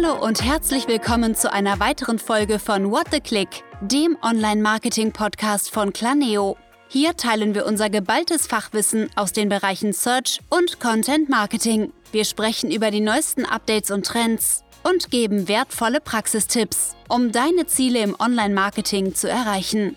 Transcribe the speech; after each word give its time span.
Hallo 0.00 0.24
und 0.24 0.44
herzlich 0.44 0.86
willkommen 0.86 1.34
zu 1.34 1.52
einer 1.52 1.80
weiteren 1.80 2.20
Folge 2.20 2.60
von 2.60 2.92
What 2.92 3.06
the 3.10 3.18
Click, 3.18 3.48
dem 3.80 4.16
Online-Marketing-Podcast 4.22 5.72
von 5.72 5.92
Claneo. 5.92 6.56
Hier 6.86 7.16
teilen 7.16 7.52
wir 7.52 7.66
unser 7.66 7.90
geballtes 7.90 8.46
Fachwissen 8.46 9.10
aus 9.16 9.32
den 9.32 9.48
Bereichen 9.48 9.92
Search 9.92 10.38
und 10.50 10.78
Content 10.78 11.28
Marketing. 11.28 11.92
Wir 12.12 12.24
sprechen 12.24 12.70
über 12.70 12.92
die 12.92 13.00
neuesten 13.00 13.44
Updates 13.44 13.90
und 13.90 14.06
Trends 14.06 14.62
und 14.84 15.10
geben 15.10 15.48
wertvolle 15.48 16.00
Praxistipps, 16.00 16.94
um 17.08 17.32
deine 17.32 17.66
Ziele 17.66 17.98
im 17.98 18.14
Online-Marketing 18.20 19.16
zu 19.16 19.28
erreichen. 19.28 19.96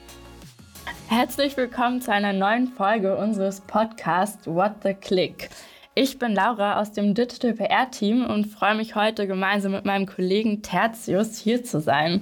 Herzlich 1.09 1.55
willkommen 1.57 2.02
zu 2.02 2.11
einer 2.11 2.33
neuen 2.33 2.70
Folge 2.70 3.15
unseres 3.15 3.61
Podcasts 3.61 4.47
What 4.47 4.77
the 4.81 4.95
Click. 4.95 5.52
Ich 5.93 6.17
bin 6.17 6.33
Laura 6.33 6.79
aus 6.79 6.93
dem 6.93 7.15
Digital 7.15 7.51
PR 7.51 7.91
Team 7.91 8.25
und 8.25 8.45
freue 8.45 8.75
mich 8.75 8.95
heute 8.95 9.27
gemeinsam 9.27 9.73
mit 9.73 9.83
meinem 9.83 10.05
Kollegen 10.05 10.61
Tertius 10.61 11.37
hier 11.37 11.65
zu 11.65 11.81
sein. 11.81 12.21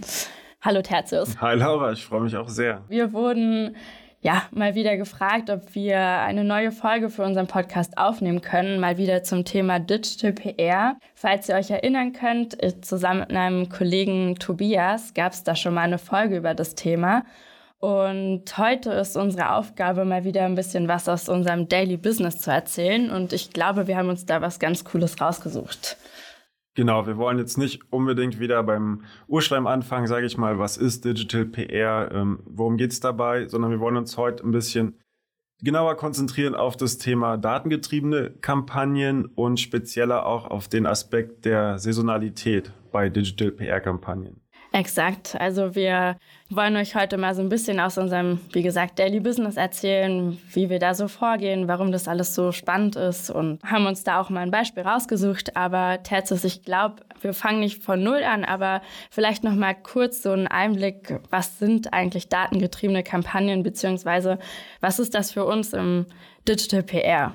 Hallo 0.59 0.81
Tertius. 0.81 1.39
Hi 1.39 1.55
Laura, 1.55 1.91
ich 1.91 2.03
freue 2.03 2.21
mich 2.21 2.35
auch 2.35 2.49
sehr. 2.49 2.81
Wir 2.89 3.13
wurden 3.13 3.75
ja 4.21 4.41
mal 4.49 4.73
wieder 4.73 4.97
gefragt, 4.97 5.51
ob 5.51 5.75
wir 5.75 5.99
eine 5.99 6.43
neue 6.43 6.71
Folge 6.71 7.11
für 7.11 7.21
unseren 7.21 7.45
Podcast 7.45 7.95
aufnehmen 7.95 8.41
können, 8.41 8.79
mal 8.79 8.97
wieder 8.97 9.21
zum 9.21 9.45
Thema 9.45 9.77
Digital 9.77 10.33
PR. 10.33 10.97
Falls 11.13 11.47
ihr 11.47 11.53
euch 11.53 11.69
erinnern 11.69 12.11
könnt, 12.11 12.57
zusammen 12.83 13.19
mit 13.19 13.37
einem 13.37 13.69
Kollegen 13.69 14.33
Tobias 14.39 15.13
gab 15.13 15.33
es 15.33 15.43
da 15.43 15.55
schon 15.55 15.75
mal 15.75 15.81
eine 15.81 15.99
Folge 15.99 16.37
über 16.37 16.55
das 16.55 16.73
Thema. 16.73 17.23
Und 17.79 18.57
heute 18.57 18.91
ist 18.91 19.15
unsere 19.15 19.53
Aufgabe, 19.55 20.03
mal 20.03 20.25
wieder 20.25 20.43
ein 20.43 20.55
bisschen 20.55 20.89
was 20.89 21.07
aus 21.07 21.29
unserem 21.29 21.69
Daily 21.69 21.95
Business 21.95 22.39
zu 22.39 22.51
erzählen. 22.51 23.09
Und 23.09 23.31
ich 23.31 23.51
glaube, 23.51 23.87
wir 23.87 23.95
haben 23.95 24.09
uns 24.09 24.25
da 24.25 24.41
was 24.41 24.59
ganz 24.59 24.83
Cooles 24.83 25.19
rausgesucht. 25.21 25.97
Genau, 26.75 27.07
wir 27.07 27.17
wollen 27.17 27.39
jetzt 27.39 27.57
nicht 27.57 27.81
unbedingt 27.91 28.39
wieder 28.39 28.61
beim 28.63 29.03
Urschleim 29.27 29.65
anfangen, 29.65 30.07
sage 30.07 30.25
ich 30.25 30.37
mal, 30.37 30.59
was 30.59 30.75
ist 30.77 31.05
Digital 31.05 31.45
PR, 31.45 32.11
ähm, 32.13 32.39
worum 32.45 32.77
geht 32.77 32.91
es 32.91 32.99
dabei, 32.99 33.47
sondern 33.47 33.71
wir 33.71 33.79
wollen 33.79 33.97
uns 33.97 34.17
heute 34.17 34.45
ein 34.45 34.51
bisschen 34.51 34.99
genauer 35.61 35.95
konzentrieren 35.95 36.55
auf 36.55 36.77
das 36.77 36.97
Thema 36.97 37.37
datengetriebene 37.37 38.31
Kampagnen 38.41 39.25
und 39.25 39.59
spezieller 39.59 40.25
auch 40.25 40.45
auf 40.45 40.67
den 40.67 40.85
Aspekt 40.85 41.45
der 41.45 41.79
Saisonalität 41.79 42.71
bei 42.91 43.09
Digital 43.09 43.51
PR-Kampagnen. 43.51 44.41
Exakt. 44.71 45.35
Also 45.39 45.73
wir 45.73 46.17
wollen 46.51 46.75
euch 46.75 46.93
heute 46.93 47.17
mal 47.17 47.33
so 47.33 47.41
ein 47.41 47.49
bisschen 47.49 47.79
aus 47.79 47.97
unserem, 47.97 48.39
wie 48.53 48.61
gesagt, 48.61 48.99
Daily 48.99 49.19
Business 49.19 49.57
erzählen, 49.57 50.39
wie 50.53 50.69
wir 50.69 50.77
da 50.77 50.93
so 50.93 51.07
vorgehen, 51.07 51.67
warum 51.67 51.91
das 51.91 52.07
alles 52.07 52.35
so 52.35 52.51
spannend 52.51 52.95
ist 52.95 53.31
und 53.31 53.63
haben 53.63 53.87
uns 53.87 54.03
da 54.03 54.21
auch 54.21 54.29
mal 54.29 54.41
ein 54.41 54.51
Beispiel 54.51 54.83
rausgesucht. 54.83 55.55
Aber 55.55 56.03
Terzius, 56.03 56.43
ich 56.43 56.61
glaube, 56.63 56.97
wir 57.21 57.33
fangen 57.33 57.61
nicht 57.61 57.83
von 57.83 58.03
Null 58.03 58.23
an, 58.23 58.45
aber 58.45 58.81
vielleicht 59.09 59.43
noch 59.43 59.55
mal 59.55 59.73
kurz 59.73 60.21
so 60.21 60.31
einen 60.31 60.47
Einblick, 60.47 61.19
was 61.31 61.57
sind 61.57 61.91
eigentlich 61.91 62.29
datengetriebene 62.29 63.01
Kampagnen, 63.01 63.63
beziehungsweise 63.63 64.37
was 64.81 64.99
ist 64.99 65.15
das 65.15 65.31
für 65.31 65.45
uns 65.45 65.73
im 65.73 66.05
Digital 66.47 66.83
PR? 66.83 67.33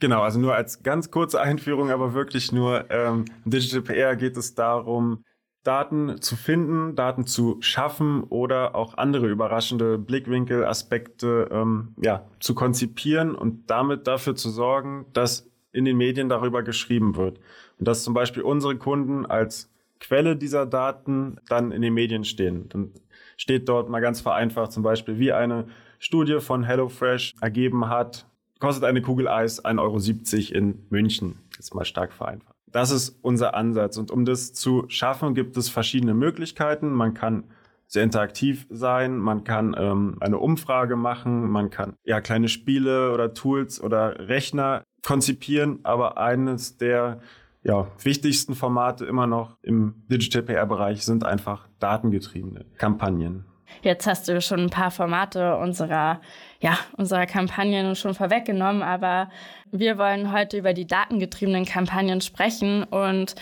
Genau, 0.00 0.22
also 0.22 0.40
nur 0.40 0.56
als 0.56 0.82
ganz 0.82 1.12
kurze 1.12 1.40
Einführung, 1.40 1.92
aber 1.92 2.14
wirklich 2.14 2.50
nur 2.50 2.90
ähm, 2.90 3.26
im 3.44 3.50
Digital 3.52 3.82
PR 3.82 4.16
geht 4.16 4.36
es 4.36 4.56
darum, 4.56 5.22
Daten 5.64 6.20
zu 6.20 6.34
finden, 6.36 6.96
Daten 6.96 7.26
zu 7.26 7.58
schaffen 7.60 8.24
oder 8.24 8.74
auch 8.74 8.94
andere 8.98 9.28
überraschende 9.28 9.96
Blickwinkel, 9.96 10.64
Aspekte 10.64 11.48
ähm, 11.52 11.94
ja, 12.02 12.24
zu 12.40 12.54
konzipieren 12.54 13.34
und 13.34 13.70
damit 13.70 14.06
dafür 14.06 14.34
zu 14.34 14.50
sorgen, 14.50 15.06
dass 15.12 15.48
in 15.72 15.84
den 15.84 15.96
Medien 15.96 16.28
darüber 16.28 16.62
geschrieben 16.62 17.16
wird. 17.16 17.38
Und 17.78 17.88
dass 17.88 18.02
zum 18.02 18.12
Beispiel 18.14 18.42
unsere 18.42 18.76
Kunden 18.76 19.24
als 19.24 19.70
Quelle 20.00 20.36
dieser 20.36 20.66
Daten 20.66 21.36
dann 21.48 21.70
in 21.70 21.80
den 21.80 21.94
Medien 21.94 22.24
stehen. 22.24 22.68
Dann 22.70 22.90
steht 23.36 23.68
dort 23.68 23.88
mal 23.88 24.00
ganz 24.00 24.20
vereinfacht 24.20 24.72
zum 24.72 24.82
Beispiel, 24.82 25.18
wie 25.18 25.32
eine 25.32 25.66
Studie 26.00 26.40
von 26.40 26.64
HelloFresh 26.64 27.36
ergeben 27.40 27.88
hat, 27.88 28.26
kostet 28.58 28.82
eine 28.84 29.00
Kugel 29.00 29.28
Eis 29.28 29.64
1,70 29.64 30.50
Euro 30.50 30.58
in 30.58 30.86
München. 30.90 31.38
Jetzt 31.56 31.72
mal 31.74 31.84
stark 31.84 32.12
vereinfacht. 32.12 32.51
Das 32.72 32.90
ist 32.90 33.18
unser 33.22 33.54
Ansatz. 33.54 33.96
Und 33.98 34.10
um 34.10 34.24
das 34.24 34.52
zu 34.52 34.84
schaffen, 34.88 35.34
gibt 35.34 35.56
es 35.56 35.68
verschiedene 35.68 36.14
Möglichkeiten. 36.14 36.92
Man 36.92 37.14
kann 37.14 37.44
sehr 37.86 38.02
interaktiv 38.02 38.66
sein, 38.70 39.18
man 39.18 39.44
kann 39.44 39.76
ähm, 39.78 40.16
eine 40.20 40.38
Umfrage 40.38 40.96
machen, 40.96 41.50
man 41.50 41.68
kann 41.68 41.94
ja 42.04 42.22
kleine 42.22 42.48
Spiele 42.48 43.12
oder 43.12 43.34
Tools 43.34 43.82
oder 43.82 44.28
Rechner 44.28 44.82
konzipieren, 45.02 45.80
aber 45.82 46.16
eines 46.16 46.78
der 46.78 47.20
ja, 47.62 47.86
wichtigsten 48.02 48.54
Formate 48.54 49.04
immer 49.04 49.26
noch 49.26 49.58
im 49.60 50.04
Digital 50.10 50.42
PR-Bereich 50.42 51.04
sind 51.04 51.24
einfach 51.24 51.68
datengetriebene 51.80 52.64
Kampagnen. 52.78 53.44
Jetzt 53.82 54.06
hast 54.06 54.28
du 54.28 54.40
schon 54.40 54.60
ein 54.60 54.70
paar 54.70 54.90
Formate 54.90 55.56
unserer, 55.56 56.20
ja, 56.60 56.78
unserer 56.96 57.26
Kampagnen 57.26 57.96
schon 57.96 58.14
vorweggenommen, 58.14 58.82
aber 58.82 59.30
wir 59.70 59.98
wollen 59.98 60.32
heute 60.32 60.58
über 60.58 60.74
die 60.74 60.86
datengetriebenen 60.86 61.64
Kampagnen 61.64 62.20
sprechen 62.20 62.84
und 62.84 63.34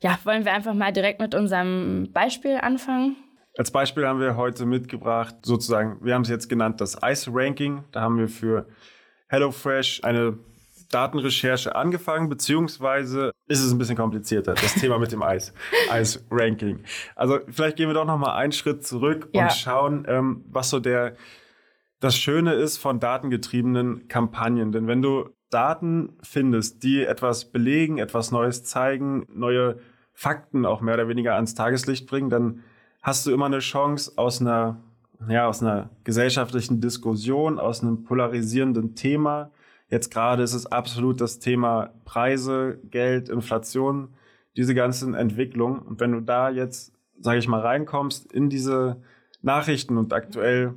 ja, 0.00 0.18
wollen 0.24 0.44
wir 0.44 0.52
einfach 0.52 0.74
mal 0.74 0.92
direkt 0.92 1.20
mit 1.20 1.34
unserem 1.34 2.10
Beispiel 2.12 2.56
anfangen? 2.56 3.16
Als 3.56 3.72
Beispiel 3.72 4.06
haben 4.06 4.20
wir 4.20 4.36
heute 4.36 4.66
mitgebracht, 4.66 5.34
sozusagen, 5.42 5.98
wir 6.04 6.14
haben 6.14 6.22
es 6.22 6.28
jetzt 6.28 6.48
genannt, 6.48 6.80
das 6.80 6.96
ICE-Ranking. 7.02 7.84
Da 7.90 8.02
haben 8.02 8.16
wir 8.16 8.28
für 8.28 8.68
HelloFresh 9.28 10.04
eine 10.04 10.38
Datenrecherche 10.90 11.74
angefangen, 11.74 12.28
beziehungsweise 12.28 13.32
ist 13.46 13.60
es 13.60 13.72
ein 13.72 13.78
bisschen 13.78 13.96
komplizierter, 13.96 14.54
das 14.54 14.74
Thema 14.74 14.98
mit 14.98 15.12
dem 15.12 15.22
Eis, 15.22 15.52
Eis-Ranking. 15.90 16.80
Also 17.14 17.40
vielleicht 17.50 17.76
gehen 17.76 17.88
wir 17.88 17.94
doch 17.94 18.06
noch 18.06 18.18
mal 18.18 18.34
einen 18.34 18.52
Schritt 18.52 18.86
zurück 18.86 19.28
ja. 19.32 19.44
und 19.44 19.52
schauen, 19.52 20.06
ähm, 20.08 20.44
was 20.48 20.70
so 20.70 20.80
der 20.80 21.16
das 22.00 22.16
Schöne 22.16 22.54
ist 22.54 22.78
von 22.78 23.00
datengetriebenen 23.00 24.08
Kampagnen. 24.08 24.72
Denn 24.72 24.86
wenn 24.86 25.02
du 25.02 25.30
Daten 25.50 26.16
findest, 26.22 26.82
die 26.82 27.04
etwas 27.04 27.46
belegen, 27.46 27.98
etwas 27.98 28.30
Neues 28.30 28.64
zeigen, 28.64 29.26
neue 29.32 29.78
Fakten 30.12 30.66
auch 30.66 30.80
mehr 30.80 30.94
oder 30.94 31.08
weniger 31.08 31.34
ans 31.34 31.54
Tageslicht 31.54 32.08
bringen, 32.08 32.30
dann 32.30 32.62
hast 33.02 33.26
du 33.26 33.32
immer 33.32 33.46
eine 33.46 33.60
Chance 33.60 34.12
aus 34.16 34.40
einer, 34.40 34.80
ja, 35.28 35.48
aus 35.48 35.62
einer 35.62 35.90
gesellschaftlichen 36.04 36.80
Diskussion, 36.80 37.58
aus 37.58 37.82
einem 37.82 38.04
polarisierenden 38.04 38.94
Thema, 38.94 39.50
Jetzt 39.90 40.10
gerade 40.10 40.42
ist 40.42 40.54
es 40.54 40.66
absolut 40.66 41.20
das 41.20 41.38
Thema 41.38 41.90
Preise, 42.04 42.78
Geld, 42.90 43.28
Inflation, 43.28 44.10
diese 44.56 44.74
ganzen 44.74 45.14
Entwicklungen. 45.14 45.80
Und 45.80 46.00
wenn 46.00 46.12
du 46.12 46.20
da 46.20 46.50
jetzt, 46.50 46.92
sage 47.18 47.38
ich 47.38 47.48
mal, 47.48 47.60
reinkommst 47.60 48.30
in 48.30 48.50
diese 48.50 49.02
Nachrichten 49.40 49.96
und 49.96 50.12
aktuell 50.12 50.74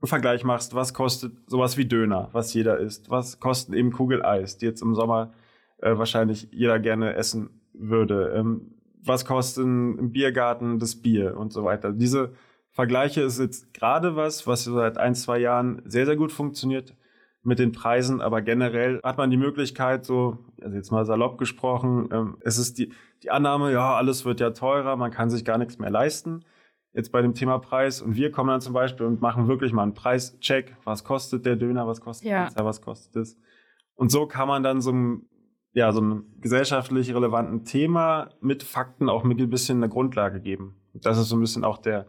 einen 0.00 0.08
Vergleich 0.08 0.44
machst, 0.44 0.74
was 0.74 0.92
kostet 0.92 1.32
sowas 1.46 1.76
wie 1.76 1.86
Döner, 1.86 2.28
was 2.32 2.52
jeder 2.52 2.78
isst, 2.78 3.10
was 3.10 3.40
kosten 3.40 3.72
eben 3.72 3.92
Kugeleis, 3.92 4.58
die 4.58 4.66
jetzt 4.66 4.82
im 4.82 4.94
Sommer 4.94 5.32
äh, 5.78 5.96
wahrscheinlich 5.96 6.48
jeder 6.52 6.78
gerne 6.78 7.14
essen 7.14 7.60
würde, 7.72 8.32
ähm, 8.36 8.74
was 9.02 9.24
kostet 9.24 9.64
im 9.64 10.12
Biergarten 10.12 10.78
das 10.78 10.96
Bier 10.96 11.36
und 11.36 11.52
so 11.52 11.64
weiter. 11.64 11.92
Diese 11.92 12.32
Vergleiche 12.70 13.22
ist 13.22 13.38
jetzt 13.38 13.72
gerade 13.72 14.16
was, 14.16 14.46
was 14.46 14.64
seit 14.64 14.98
ein, 14.98 15.14
zwei 15.14 15.38
Jahren 15.38 15.82
sehr, 15.86 16.04
sehr 16.04 16.16
gut 16.16 16.32
funktioniert 16.32 16.94
mit 17.42 17.58
den 17.58 17.72
Preisen, 17.72 18.20
aber 18.20 18.42
generell 18.42 19.00
hat 19.02 19.16
man 19.16 19.30
die 19.30 19.36
Möglichkeit, 19.36 20.04
so, 20.04 20.38
also 20.62 20.76
jetzt 20.76 20.90
mal 20.90 21.06
salopp 21.06 21.38
gesprochen, 21.38 22.08
ähm, 22.12 22.36
es 22.40 22.58
ist 22.58 22.78
die, 22.78 22.92
die 23.22 23.30
Annahme, 23.30 23.72
ja, 23.72 23.94
alles 23.94 24.24
wird 24.24 24.40
ja 24.40 24.50
teurer, 24.50 24.96
man 24.96 25.10
kann 25.10 25.30
sich 25.30 25.44
gar 25.44 25.58
nichts 25.58 25.78
mehr 25.78 25.90
leisten. 25.90 26.44
Jetzt 26.92 27.12
bei 27.12 27.22
dem 27.22 27.34
Thema 27.34 27.58
Preis 27.58 28.02
und 28.02 28.16
wir 28.16 28.32
kommen 28.32 28.48
dann 28.48 28.60
zum 28.60 28.72
Beispiel 28.72 29.06
und 29.06 29.20
machen 29.20 29.46
wirklich 29.46 29.72
mal 29.72 29.84
einen 29.84 29.94
Preischeck. 29.94 30.76
Was 30.84 31.04
kostet 31.04 31.46
der 31.46 31.54
Döner? 31.54 31.86
Was 31.86 32.00
kostet 32.00 32.28
ja. 32.28 32.46
Pizza? 32.46 32.64
Was 32.64 32.82
kostet 32.82 33.14
es? 33.14 33.38
Und 33.94 34.10
so 34.10 34.26
kann 34.26 34.48
man 34.48 34.64
dann 34.64 34.80
so 34.80 34.90
ein, 34.90 35.22
ja, 35.72 35.92
so 35.92 36.00
einem 36.00 36.24
gesellschaftlich 36.40 37.14
relevanten 37.14 37.64
Thema 37.64 38.30
mit 38.40 38.64
Fakten 38.64 39.08
auch 39.08 39.22
mit 39.22 39.38
ein 39.38 39.50
bisschen 39.50 39.78
eine 39.78 39.88
Grundlage 39.88 40.40
geben. 40.40 40.80
Und 40.92 41.06
das 41.06 41.16
ist 41.16 41.28
so 41.28 41.36
ein 41.36 41.40
bisschen 41.40 41.64
auch 41.64 41.78
der, 41.78 42.08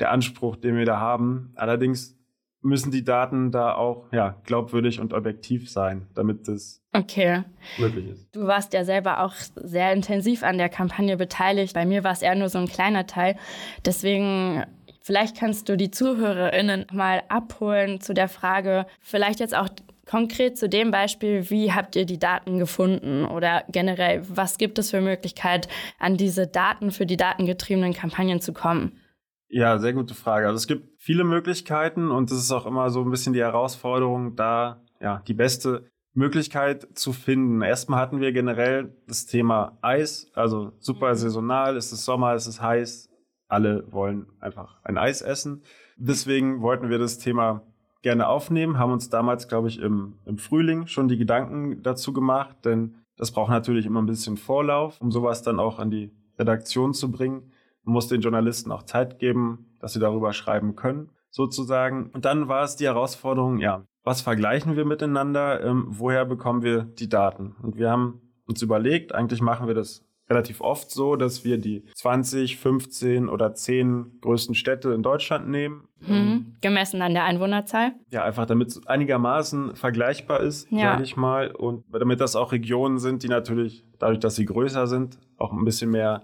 der 0.00 0.10
Anspruch, 0.10 0.56
den 0.56 0.76
wir 0.76 0.84
da 0.84 0.98
haben. 0.98 1.52
Allerdings 1.54 2.18
müssen 2.62 2.90
die 2.90 3.04
Daten 3.04 3.50
da 3.50 3.74
auch 3.74 4.06
ja, 4.12 4.36
glaubwürdig 4.44 5.00
und 5.00 5.12
objektiv 5.12 5.70
sein, 5.70 6.06
damit 6.14 6.48
das 6.48 6.82
okay. 6.92 7.42
möglich 7.78 8.08
ist. 8.08 8.34
Du 8.34 8.46
warst 8.46 8.72
ja 8.72 8.84
selber 8.84 9.22
auch 9.22 9.34
sehr 9.54 9.92
intensiv 9.92 10.42
an 10.42 10.58
der 10.58 10.68
Kampagne 10.68 11.16
beteiligt. 11.16 11.74
Bei 11.74 11.84
mir 11.84 12.04
war 12.04 12.12
es 12.12 12.22
eher 12.22 12.36
nur 12.36 12.48
so 12.48 12.58
ein 12.58 12.68
kleiner 12.68 13.06
Teil. 13.06 13.36
Deswegen 13.84 14.64
vielleicht 15.00 15.36
kannst 15.36 15.68
du 15.68 15.76
die 15.76 15.90
ZuhörerInnen 15.90 16.86
mal 16.92 17.22
abholen 17.28 18.00
zu 18.00 18.14
der 18.14 18.28
Frage, 18.28 18.86
vielleicht 19.00 19.40
jetzt 19.40 19.56
auch 19.56 19.68
konkret 20.06 20.58
zu 20.58 20.68
dem 20.68 20.90
Beispiel, 20.90 21.48
wie 21.50 21.72
habt 21.72 21.96
ihr 21.96 22.04
die 22.06 22.18
Daten 22.18 22.58
gefunden 22.58 23.24
oder 23.24 23.64
generell, 23.68 24.22
was 24.28 24.58
gibt 24.58 24.78
es 24.78 24.90
für 24.90 25.00
Möglichkeit, 25.00 25.68
an 25.98 26.16
diese 26.16 26.46
Daten 26.46 26.90
für 26.90 27.06
die 27.06 27.16
datengetriebenen 27.16 27.94
Kampagnen 27.94 28.40
zu 28.40 28.52
kommen? 28.52 29.00
Ja, 29.48 29.78
sehr 29.78 29.92
gute 29.92 30.14
Frage. 30.14 30.46
Also 30.46 30.56
es 30.56 30.66
gibt 30.66 30.91
viele 31.02 31.24
Möglichkeiten 31.24 32.12
und 32.12 32.30
es 32.30 32.38
ist 32.38 32.52
auch 32.52 32.64
immer 32.64 32.88
so 32.90 33.02
ein 33.02 33.10
bisschen 33.10 33.32
die 33.32 33.40
Herausforderung, 33.40 34.36
da 34.36 34.84
ja 35.00 35.20
die 35.26 35.34
beste 35.34 35.90
Möglichkeit 36.14 36.96
zu 36.96 37.12
finden. 37.12 37.60
Erstmal 37.60 37.98
hatten 37.98 38.20
wir 38.20 38.30
generell 38.30 38.94
das 39.08 39.26
Thema 39.26 39.78
Eis, 39.82 40.30
also 40.34 40.70
super 40.78 41.10
mhm. 41.10 41.16
saisonal, 41.16 41.76
es 41.76 41.92
ist 41.92 42.04
Sommer, 42.04 42.34
es 42.34 42.46
ist 42.46 42.62
heiß, 42.62 43.10
alle 43.48 43.90
wollen 43.90 44.26
einfach 44.38 44.78
ein 44.84 44.96
Eis 44.96 45.22
essen. 45.22 45.64
Deswegen 45.96 46.62
wollten 46.62 46.88
wir 46.88 46.98
das 46.98 47.18
Thema 47.18 47.62
gerne 48.02 48.28
aufnehmen, 48.28 48.78
haben 48.78 48.92
uns 48.92 49.10
damals, 49.10 49.48
glaube 49.48 49.66
ich, 49.66 49.80
im, 49.80 50.20
im 50.24 50.38
Frühling 50.38 50.86
schon 50.86 51.08
die 51.08 51.18
Gedanken 51.18 51.82
dazu 51.82 52.12
gemacht, 52.12 52.58
denn 52.64 52.94
das 53.16 53.32
braucht 53.32 53.50
natürlich 53.50 53.86
immer 53.86 54.00
ein 54.00 54.06
bisschen 54.06 54.36
Vorlauf, 54.36 55.00
um 55.00 55.10
sowas 55.10 55.42
dann 55.42 55.58
auch 55.58 55.80
an 55.80 55.90
die 55.90 56.12
Redaktion 56.38 56.94
zu 56.94 57.10
bringen. 57.10 57.50
Man 57.82 57.94
muss 57.94 58.06
den 58.06 58.20
Journalisten 58.20 58.70
auch 58.70 58.84
Zeit 58.84 59.18
geben, 59.18 59.71
dass 59.82 59.92
sie 59.92 60.00
darüber 60.00 60.32
schreiben 60.32 60.76
können, 60.76 61.10
sozusagen. 61.30 62.10
Und 62.14 62.24
dann 62.24 62.48
war 62.48 62.64
es 62.64 62.76
die 62.76 62.86
Herausforderung, 62.86 63.58
ja, 63.58 63.84
was 64.04 64.22
vergleichen 64.22 64.76
wir 64.76 64.84
miteinander, 64.84 65.62
ähm, 65.62 65.86
woher 65.88 66.24
bekommen 66.24 66.62
wir 66.62 66.84
die 66.84 67.08
Daten? 67.08 67.54
Und 67.62 67.76
wir 67.76 67.90
haben 67.90 68.20
uns 68.46 68.62
überlegt, 68.62 69.14
eigentlich 69.14 69.40
machen 69.40 69.66
wir 69.66 69.74
das 69.74 70.04
relativ 70.28 70.60
oft 70.60 70.90
so, 70.90 71.16
dass 71.16 71.44
wir 71.44 71.58
die 71.58 71.84
20, 71.94 72.56
15 72.56 73.28
oder 73.28 73.54
10 73.54 74.18
größten 74.20 74.54
Städte 74.54 74.92
in 74.92 75.02
Deutschland 75.02 75.48
nehmen. 75.48 75.88
Mhm. 76.00 76.56
Gemessen 76.60 77.02
an 77.02 77.12
der 77.12 77.24
Einwohnerzahl? 77.24 77.92
Ja, 78.10 78.24
einfach 78.24 78.46
damit 78.46 78.68
es 78.68 78.86
einigermaßen 78.86 79.76
vergleichbar 79.76 80.40
ist, 80.40 80.70
ja. 80.70 80.92
sage 80.92 81.02
ich 81.02 81.16
mal. 81.16 81.50
Und 81.50 81.84
damit 81.92 82.20
das 82.20 82.34
auch 82.34 82.52
Regionen 82.52 82.98
sind, 82.98 83.22
die 83.22 83.28
natürlich, 83.28 83.84
dadurch, 83.98 84.20
dass 84.20 84.36
sie 84.36 84.46
größer 84.46 84.86
sind, 84.86 85.18
auch 85.38 85.52
ein 85.52 85.64
bisschen 85.64 85.90
mehr 85.90 86.22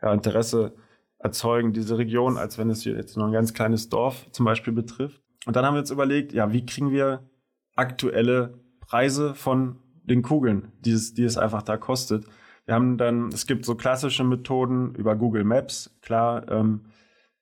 ja, 0.00 0.12
Interesse 0.12 0.74
erzeugen, 1.18 1.72
diese 1.72 1.98
Region, 1.98 2.36
als 2.36 2.58
wenn 2.58 2.70
es 2.70 2.84
jetzt 2.84 3.16
nur 3.16 3.26
ein 3.26 3.32
ganz 3.32 3.54
kleines 3.54 3.88
Dorf 3.88 4.26
zum 4.32 4.44
Beispiel 4.44 4.72
betrifft. 4.72 5.20
Und 5.46 5.56
dann 5.56 5.64
haben 5.64 5.74
wir 5.74 5.80
uns 5.80 5.90
überlegt, 5.90 6.32
ja, 6.32 6.52
wie 6.52 6.64
kriegen 6.64 6.90
wir 6.90 7.28
aktuelle 7.76 8.58
Preise 8.80 9.34
von 9.34 9.76
den 10.02 10.22
Kugeln, 10.22 10.72
die 10.80 10.92
es, 10.92 11.14
die 11.14 11.24
es 11.24 11.36
einfach 11.36 11.62
da 11.62 11.76
kostet. 11.76 12.24
Wir 12.66 12.74
haben 12.74 12.98
dann, 12.98 13.28
es 13.28 13.46
gibt 13.46 13.64
so 13.64 13.74
klassische 13.74 14.24
Methoden 14.24 14.94
über 14.94 15.16
Google 15.16 15.44
Maps, 15.44 15.96
klar, 16.02 16.50
ähm, 16.50 16.86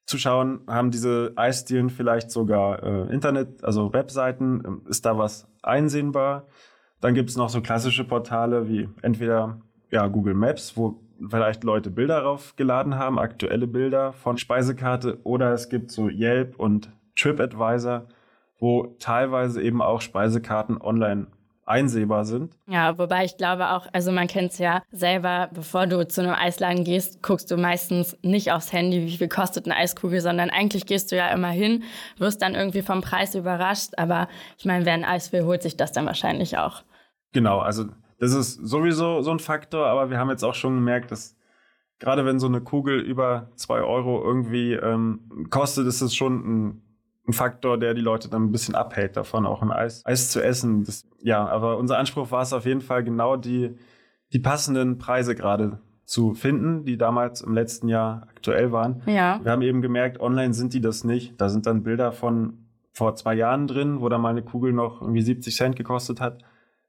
zu 0.06 0.19
schauen, 0.19 0.61
haben 0.69 0.93
diese 0.93 1.32
Eisdielen 1.34 1.90
vielleicht 1.90 2.31
sogar 2.31 2.82
äh, 2.82 3.12
Internet, 3.12 3.64
also 3.64 3.93
Webseiten, 3.93 4.62
ähm, 4.64 4.82
ist 4.88 5.05
da 5.05 5.19
was 5.19 5.49
einsehenbar? 5.62 6.46
Dann 7.00 7.14
gibt 7.14 7.28
es 7.28 7.37
noch 7.37 7.49
so 7.49 7.61
klassische 7.61 8.05
Portale 8.05 8.69
wie 8.69 8.88
entweder 9.02 9.61
ja, 9.90 10.06
Google 10.06 10.34
Maps, 10.34 10.76
wo 10.76 11.00
vielleicht 11.29 11.65
Leute 11.65 11.91
Bilder 11.91 12.23
raufgeladen 12.23 12.97
haben, 12.97 13.19
aktuelle 13.19 13.67
Bilder 13.67 14.13
von 14.13 14.39
Speisekarte, 14.39 15.19
oder 15.25 15.53
es 15.53 15.69
gibt 15.69 15.91
so 15.91 16.09
Yelp 16.09 16.59
und 16.59 16.91
TripAdvisor, 17.17 18.07
wo 18.59 18.95
teilweise 18.99 19.63
eben 19.63 19.83
auch 19.83 20.01
Speisekarten 20.01 20.81
online 20.81 21.27
einsehbar 21.67 22.25
sind. 22.25 22.57
Ja, 22.69 22.97
wobei 22.97 23.25
ich 23.25 23.37
glaube 23.37 23.71
auch, 23.71 23.87
also 23.93 24.13
man 24.13 24.29
kennt 24.29 24.53
es 24.53 24.59
ja 24.59 24.83
selber, 24.93 25.51
bevor 25.53 25.87
du 25.87 26.07
zu 26.07 26.23
einem 26.23 26.35
Eisladen 26.35 26.85
gehst, 26.85 27.23
guckst 27.23 27.51
du 27.51 27.57
meistens 27.57 28.17
nicht 28.23 28.53
aufs 28.53 28.73
Handy, 28.73 29.05
wie 29.05 29.17
viel 29.17 29.29
kostet 29.29 29.67
eine 29.67 29.77
Eiskugel, 29.77 30.21
sondern 30.21 30.51
eigentlich 30.51 30.87
gehst 30.87 31.11
du 31.11 31.17
ja 31.17 31.29
immer 31.29 31.51
hin, 31.51 31.83
wirst 32.19 32.41
dann 32.41 32.55
irgendwie 32.55 32.83
vom 32.83 33.01
Preis 33.01 33.35
überrascht. 33.35 33.91
Aber 33.97 34.29
ich 34.59 34.65
meine, 34.65 34.87
wer 34.87 34.95
ein 34.95 35.05
Eis 35.05 35.33
will, 35.33 35.45
holt 35.45 35.62
sich 35.62 35.77
das 35.77 35.91
dann 35.91 36.07
wahrscheinlich 36.07 36.57
auch. 36.57 36.83
Genau, 37.33 37.59
also 37.59 37.87
das 38.19 38.33
ist 38.33 38.55
sowieso 38.55 39.23
so 39.23 39.31
ein 39.31 39.39
Faktor, 39.39 39.87
aber 39.87 40.11
wir 40.11 40.19
haben 40.19 40.31
jetzt 40.31 40.45
auch 40.45 40.55
schon 40.55 40.75
gemerkt, 40.77 41.11
dass 41.11 41.37
gerade 41.99 42.25
wenn 42.25 42.39
so 42.39 42.47
eine 42.47 42.61
Kugel 42.61 43.01
über 43.01 43.51
zwei 43.57 43.81
Euro 43.81 44.23
irgendwie 44.23 44.73
ähm, 44.73 45.47
kostet, 45.51 45.87
ist 45.87 46.01
es 46.01 46.15
schon 46.15 46.35
ein 46.35 46.83
ein 47.29 47.33
Faktor, 47.33 47.79
der 47.79 47.95
die 47.95 48.01
Leute 48.01 48.29
dann 48.29 48.45
ein 48.45 48.53
bisschen 48.53 48.75
abhält 48.75 49.17
davon, 49.17 49.47
auch 49.47 49.63
ein 49.63 49.73
Eis, 49.73 50.05
Eis 50.07 50.31
zu 50.31 50.43
essen. 50.43 50.85
Das, 50.85 51.07
ja, 51.23 51.47
aber 51.47 51.77
unser 51.79 51.99
Anspruch 51.99 52.31
war 52.31 52.43
es 52.43 52.53
auf 52.53 52.67
jeden 52.67 52.81
Fall 52.81 53.03
genau 53.03 53.37
die, 53.37 53.77
die 54.33 54.39
passenden 54.39 54.99
Preise 54.99 55.35
gerade 55.35 55.81
zu 56.05 56.35
finden, 56.35 56.85
die 56.85 56.97
damals 56.97 57.41
im 57.41 57.53
letzten 57.53 57.89
Jahr 57.89 58.29
aktuell 58.31 58.71
waren. 58.71 59.03
Ja. 59.07 59.41
Wir 59.43 59.51
haben 59.51 59.62
eben 59.62 59.83
gemerkt, 59.83 60.21
online 60.21 60.55
sind 60.55 60.73
die 60.73 60.81
das 60.81 61.03
nicht. 61.03 61.41
Da 61.41 61.49
sind 61.49 61.67
dann 61.67 61.83
Bilder 61.83 62.12
von 62.12 62.59
vor 62.93 63.17
zwei 63.17 63.35
Jahren 63.35 63.67
drin, 63.67 64.01
wo 64.01 64.09
da 64.09 64.19
mal 64.19 64.31
eine 64.31 64.43
Kugel 64.43 64.73
noch 64.73 65.03
irgendwie 65.03 65.21
70 65.21 65.55
Cent 65.55 65.77
gekostet 65.77 66.21
hat. 66.21 66.43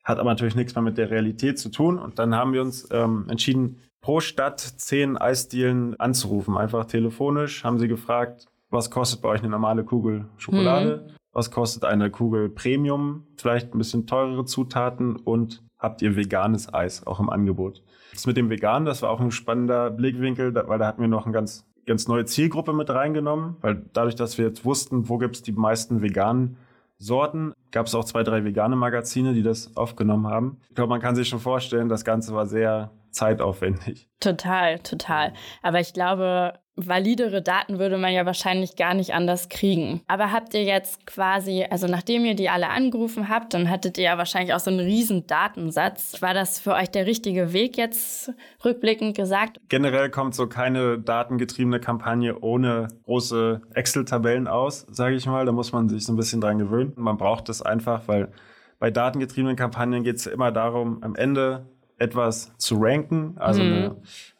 Hat 0.07 0.19
aber 0.19 0.29
natürlich 0.29 0.55
nichts 0.55 0.73
mehr 0.73 0.81
mit 0.81 0.97
der 0.97 1.11
Realität 1.11 1.59
zu 1.59 1.69
tun. 1.69 1.99
Und 1.99 2.17
dann 2.17 2.33
haben 2.33 2.53
wir 2.53 2.61
uns 2.61 2.87
ähm, 2.91 3.25
entschieden, 3.27 3.81
pro 3.99 4.21
Stadt 4.21 4.61
zehn 4.61 5.17
Eisdielen 5.17 5.99
anzurufen. 5.99 6.55
Einfach 6.55 6.85
telefonisch 6.85 7.65
haben 7.65 7.77
sie 7.77 7.89
gefragt, 7.89 8.45
was 8.69 8.89
kostet 8.89 9.21
bei 9.21 9.27
euch 9.27 9.41
eine 9.41 9.49
normale 9.49 9.83
Kugel 9.83 10.29
Schokolade? 10.37 11.03
Mhm. 11.05 11.13
Was 11.33 11.51
kostet 11.51 11.83
eine 11.83 12.09
Kugel 12.09 12.47
Premium? 12.47 13.27
Vielleicht 13.35 13.73
ein 13.73 13.77
bisschen 13.79 14.07
teurere 14.07 14.45
Zutaten 14.45 15.17
und 15.17 15.61
habt 15.77 16.01
ihr 16.01 16.15
veganes 16.15 16.73
Eis 16.73 17.05
auch 17.05 17.19
im 17.19 17.29
Angebot? 17.29 17.83
Das 18.13 18.25
mit 18.25 18.37
dem 18.37 18.49
Vegan, 18.49 18.85
das 18.85 19.01
war 19.01 19.09
auch 19.09 19.19
ein 19.19 19.31
spannender 19.31 19.91
Blickwinkel, 19.91 20.55
weil 20.55 20.79
da 20.79 20.87
hatten 20.87 21.01
wir 21.01 21.09
noch 21.09 21.25
eine 21.25 21.33
ganz, 21.33 21.65
ganz 21.85 22.07
neue 22.07 22.23
Zielgruppe 22.23 22.71
mit 22.71 22.89
reingenommen, 22.89 23.57
weil 23.59 23.83
dadurch, 23.91 24.15
dass 24.15 24.37
wir 24.37 24.45
jetzt 24.45 24.63
wussten, 24.63 25.09
wo 25.09 25.17
gibt 25.17 25.35
es 25.35 25.41
die 25.41 25.51
meisten 25.51 26.01
veganen 26.01 26.55
Sorten, 26.97 27.53
gab 27.71 27.85
es 27.85 27.95
auch 27.95 28.05
zwei, 28.05 28.23
drei 28.23 28.43
vegane 28.43 28.75
Magazine, 28.75 29.33
die 29.33 29.43
das 29.43 29.75
aufgenommen 29.77 30.27
haben. 30.27 30.59
Ich 30.69 30.75
glaube, 30.75 30.89
man 30.89 31.01
kann 31.01 31.15
sich 31.15 31.29
schon 31.29 31.39
vorstellen, 31.39 31.89
das 31.89 32.03
Ganze 32.03 32.33
war 32.33 32.45
sehr 32.45 32.91
zeitaufwendig. 33.11 34.09
Total, 34.19 34.79
total. 34.79 35.33
Aber 35.61 35.79
ich 35.79 35.93
glaube, 35.93 36.53
validere 36.77 37.41
Daten 37.41 37.79
würde 37.79 37.97
man 37.97 38.13
ja 38.13 38.25
wahrscheinlich 38.25 38.75
gar 38.75 38.93
nicht 38.93 39.13
anders 39.13 39.49
kriegen. 39.49 40.01
Aber 40.07 40.31
habt 40.31 40.53
ihr 40.53 40.63
jetzt 40.63 41.05
quasi, 41.07 41.65
also 41.69 41.87
nachdem 41.87 42.23
ihr 42.23 42.35
die 42.35 42.49
alle 42.49 42.69
angerufen 42.69 43.27
habt, 43.27 43.53
dann 43.53 43.69
hattet 43.69 43.97
ihr 43.97 44.05
ja 44.05 44.17
wahrscheinlich 44.17 44.53
auch 44.53 44.59
so 44.59 44.69
einen 44.69 44.79
riesen 44.79 45.25
Datensatz. 45.25 46.21
War 46.21 46.35
das 46.35 46.59
für 46.59 46.73
euch 46.73 46.91
der 46.91 47.07
richtige 47.07 47.51
Weg 47.51 47.77
jetzt 47.77 48.31
rückblickend 48.63 49.17
gesagt? 49.17 49.59
Generell 49.69 50.09
kommt 50.11 50.35
so 50.35 50.47
keine 50.47 50.99
datengetriebene 50.99 51.79
Kampagne 51.79 52.39
ohne 52.39 52.87
große 53.05 53.61
Excel-Tabellen 53.73 54.47
aus, 54.47 54.85
sage 54.91 55.15
ich 55.15 55.25
mal. 55.25 55.45
Da 55.45 55.51
muss 55.51 55.71
man 55.71 55.89
sich 55.89 56.05
so 56.05 56.13
ein 56.13 56.17
bisschen 56.17 56.41
dran 56.41 56.59
gewöhnen. 56.59 56.93
Man 56.95 57.17
braucht 57.17 57.49
das 57.49 57.63
einfach, 57.63 58.07
weil 58.07 58.31
bei 58.79 58.91
datengetriebenen 58.91 59.55
Kampagnen 59.55 60.03
geht 60.03 60.17
es 60.17 60.27
immer 60.27 60.51
darum, 60.51 61.01
am 61.01 61.15
Ende 61.15 61.65
etwas 61.97 62.55
zu 62.57 62.75
ranken, 62.79 63.35
also 63.37 63.61
mhm. 63.63 63.73
eine, 63.73 63.95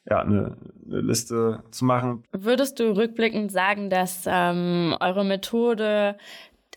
ja, 0.09 0.19
eine, 0.21 0.57
eine, 0.85 1.01
Liste 1.01 1.63
zu 1.71 1.85
machen. 1.85 2.23
Würdest 2.31 2.79
du 2.79 2.95
rückblickend 2.95 3.51
sagen, 3.51 3.89
dass 3.89 4.25
ähm, 4.27 4.95
eure 4.99 5.25
Methode, 5.25 6.17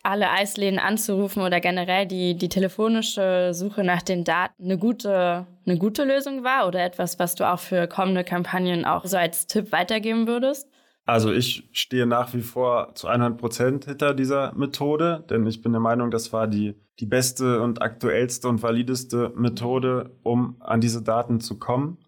alle 0.03 0.31
Eisläden 0.31 0.79
anzurufen 0.79 1.43
oder 1.43 1.61
generell 1.61 2.07
die, 2.07 2.35
die 2.35 2.49
telefonische 2.49 3.51
Suche 3.53 3.85
nach 3.85 4.03
den 4.03 4.25
Daten 4.25 4.65
eine 4.65 4.79
gute, 4.79 5.47
eine 5.67 5.77
gute 5.77 6.05
Lösung 6.05 6.43
war 6.43 6.67
oder 6.67 6.83
etwas, 6.83 7.19
was 7.19 7.35
du 7.35 7.45
auch 7.45 7.59
für 7.59 7.87
kommende 7.87 8.25
Kampagnen 8.25 8.87
auch 8.87 9.05
so 9.05 9.19
als 9.19 9.47
Tipp 9.47 9.73
weitergeben 9.73 10.27
würdest? 10.27 10.70
Also 11.11 11.33
ich 11.33 11.69
stehe 11.73 12.07
nach 12.07 12.35
wie 12.35 12.41
vor 12.41 12.95
zu 12.95 13.09
100 13.09 13.37
Prozent 13.37 13.85
hinter 13.87 14.15
dieser 14.15 14.55
Methode, 14.55 15.25
denn 15.29 15.45
ich 15.45 15.61
bin 15.61 15.73
der 15.73 15.81
Meinung, 15.81 16.13
das 16.13 16.33
war 16.33 16.47
die, 16.47 16.77
die 17.01 17.07
beste 17.07 17.61
und 17.63 17.83
aktuellste 17.83 18.47
und 18.47 18.63
valideste 18.63 19.33
Methode, 19.35 20.17
um 20.23 20.55
an 20.61 20.81
diese 20.81 21.03
Daten 21.03 21.41
zu 21.41 21.59
kommen. 21.59 21.99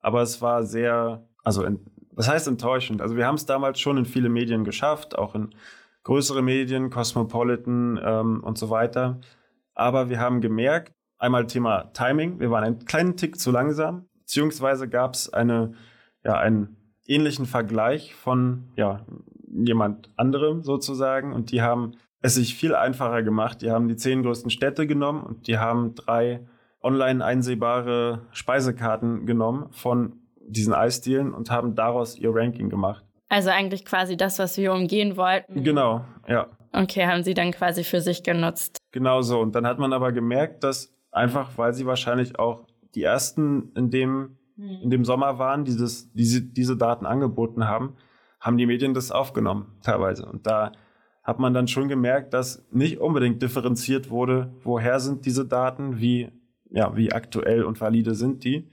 Aber 0.00 0.20
es 0.20 0.42
war 0.42 0.64
sehr, 0.64 1.26
also 1.42 1.66
was 2.12 2.28
heißt 2.28 2.48
enttäuschend? 2.48 3.00
Also 3.00 3.16
wir 3.16 3.26
haben 3.26 3.36
es 3.36 3.46
damals 3.46 3.80
schon 3.80 3.96
in 3.96 4.04
viele 4.04 4.28
Medien 4.28 4.64
geschafft, 4.64 5.16
auch 5.16 5.34
in 5.34 5.54
größere 6.02 6.42
Medien, 6.42 6.90
Cosmopolitan 6.90 7.98
ähm, 8.04 8.44
und 8.44 8.58
so 8.58 8.68
weiter. 8.68 9.20
Aber 9.72 10.10
wir 10.10 10.20
haben 10.20 10.42
gemerkt, 10.42 10.92
einmal 11.16 11.46
Thema 11.46 11.94
Timing, 11.94 12.40
wir 12.40 12.50
waren 12.50 12.64
einen 12.64 12.84
kleinen 12.84 13.16
Tick 13.16 13.40
zu 13.40 13.52
langsam, 13.52 14.06
beziehungsweise 14.18 14.86
gab 14.86 15.14
es 15.14 15.32
eine, 15.32 15.72
ja, 16.24 16.34
ein 16.34 16.76
ähnlichen 17.10 17.44
Vergleich 17.44 18.14
von 18.14 18.64
ja, 18.76 19.04
jemand 19.52 20.08
anderem 20.16 20.62
sozusagen 20.62 21.32
und 21.32 21.50
die 21.50 21.60
haben 21.60 21.96
es 22.22 22.36
sich 22.36 22.54
viel 22.54 22.74
einfacher 22.74 23.22
gemacht. 23.22 23.62
Die 23.62 23.70
haben 23.70 23.88
die 23.88 23.96
zehn 23.96 24.22
größten 24.22 24.50
Städte 24.50 24.86
genommen 24.86 25.22
und 25.22 25.46
die 25.46 25.58
haben 25.58 25.94
drei 25.94 26.46
online 26.82 27.24
einsehbare 27.24 28.26
Speisekarten 28.30 29.26
genommen 29.26 29.68
von 29.70 30.20
diesen 30.40 30.72
Eisdielen 30.72 31.34
und 31.34 31.50
haben 31.50 31.74
daraus 31.74 32.16
ihr 32.16 32.30
Ranking 32.32 32.68
gemacht. 32.68 33.04
Also 33.28 33.50
eigentlich 33.50 33.84
quasi 33.84 34.16
das, 34.16 34.38
was 34.38 34.56
wir 34.56 34.72
umgehen 34.72 35.16
wollten. 35.16 35.62
Genau, 35.62 36.04
ja. 36.28 36.48
Okay, 36.72 37.06
haben 37.06 37.22
sie 37.22 37.34
dann 37.34 37.52
quasi 37.52 37.84
für 37.84 38.00
sich 38.00 38.22
genutzt. 38.22 38.78
Genau 38.92 39.22
so. 39.22 39.40
Und 39.40 39.54
dann 39.54 39.66
hat 39.66 39.78
man 39.78 39.92
aber 39.92 40.12
gemerkt, 40.12 40.64
dass 40.64 40.92
einfach, 41.10 41.50
weil 41.56 41.74
sie 41.74 41.86
wahrscheinlich 41.86 42.38
auch 42.38 42.66
die 42.94 43.02
ersten 43.02 43.72
in 43.74 43.90
dem 43.90 44.36
in 44.82 44.90
dem 44.90 45.04
Sommer 45.04 45.38
waren, 45.38 45.64
dieses, 45.64 46.12
diese, 46.12 46.42
diese 46.42 46.76
Daten 46.76 47.06
angeboten 47.06 47.66
haben, 47.66 47.94
haben 48.40 48.56
die 48.56 48.66
Medien 48.66 48.94
das 48.94 49.10
aufgenommen, 49.10 49.66
teilweise. 49.82 50.26
Und 50.26 50.46
da 50.46 50.72
hat 51.22 51.38
man 51.38 51.54
dann 51.54 51.68
schon 51.68 51.88
gemerkt, 51.88 52.34
dass 52.34 52.66
nicht 52.70 52.98
unbedingt 52.98 53.42
differenziert 53.42 54.10
wurde, 54.10 54.52
woher 54.62 55.00
sind 55.00 55.26
diese 55.26 55.46
Daten, 55.46 56.00
wie, 56.00 56.30
ja, 56.70 56.96
wie 56.96 57.12
aktuell 57.12 57.64
und 57.64 57.80
valide 57.80 58.14
sind 58.14 58.44
die. 58.44 58.68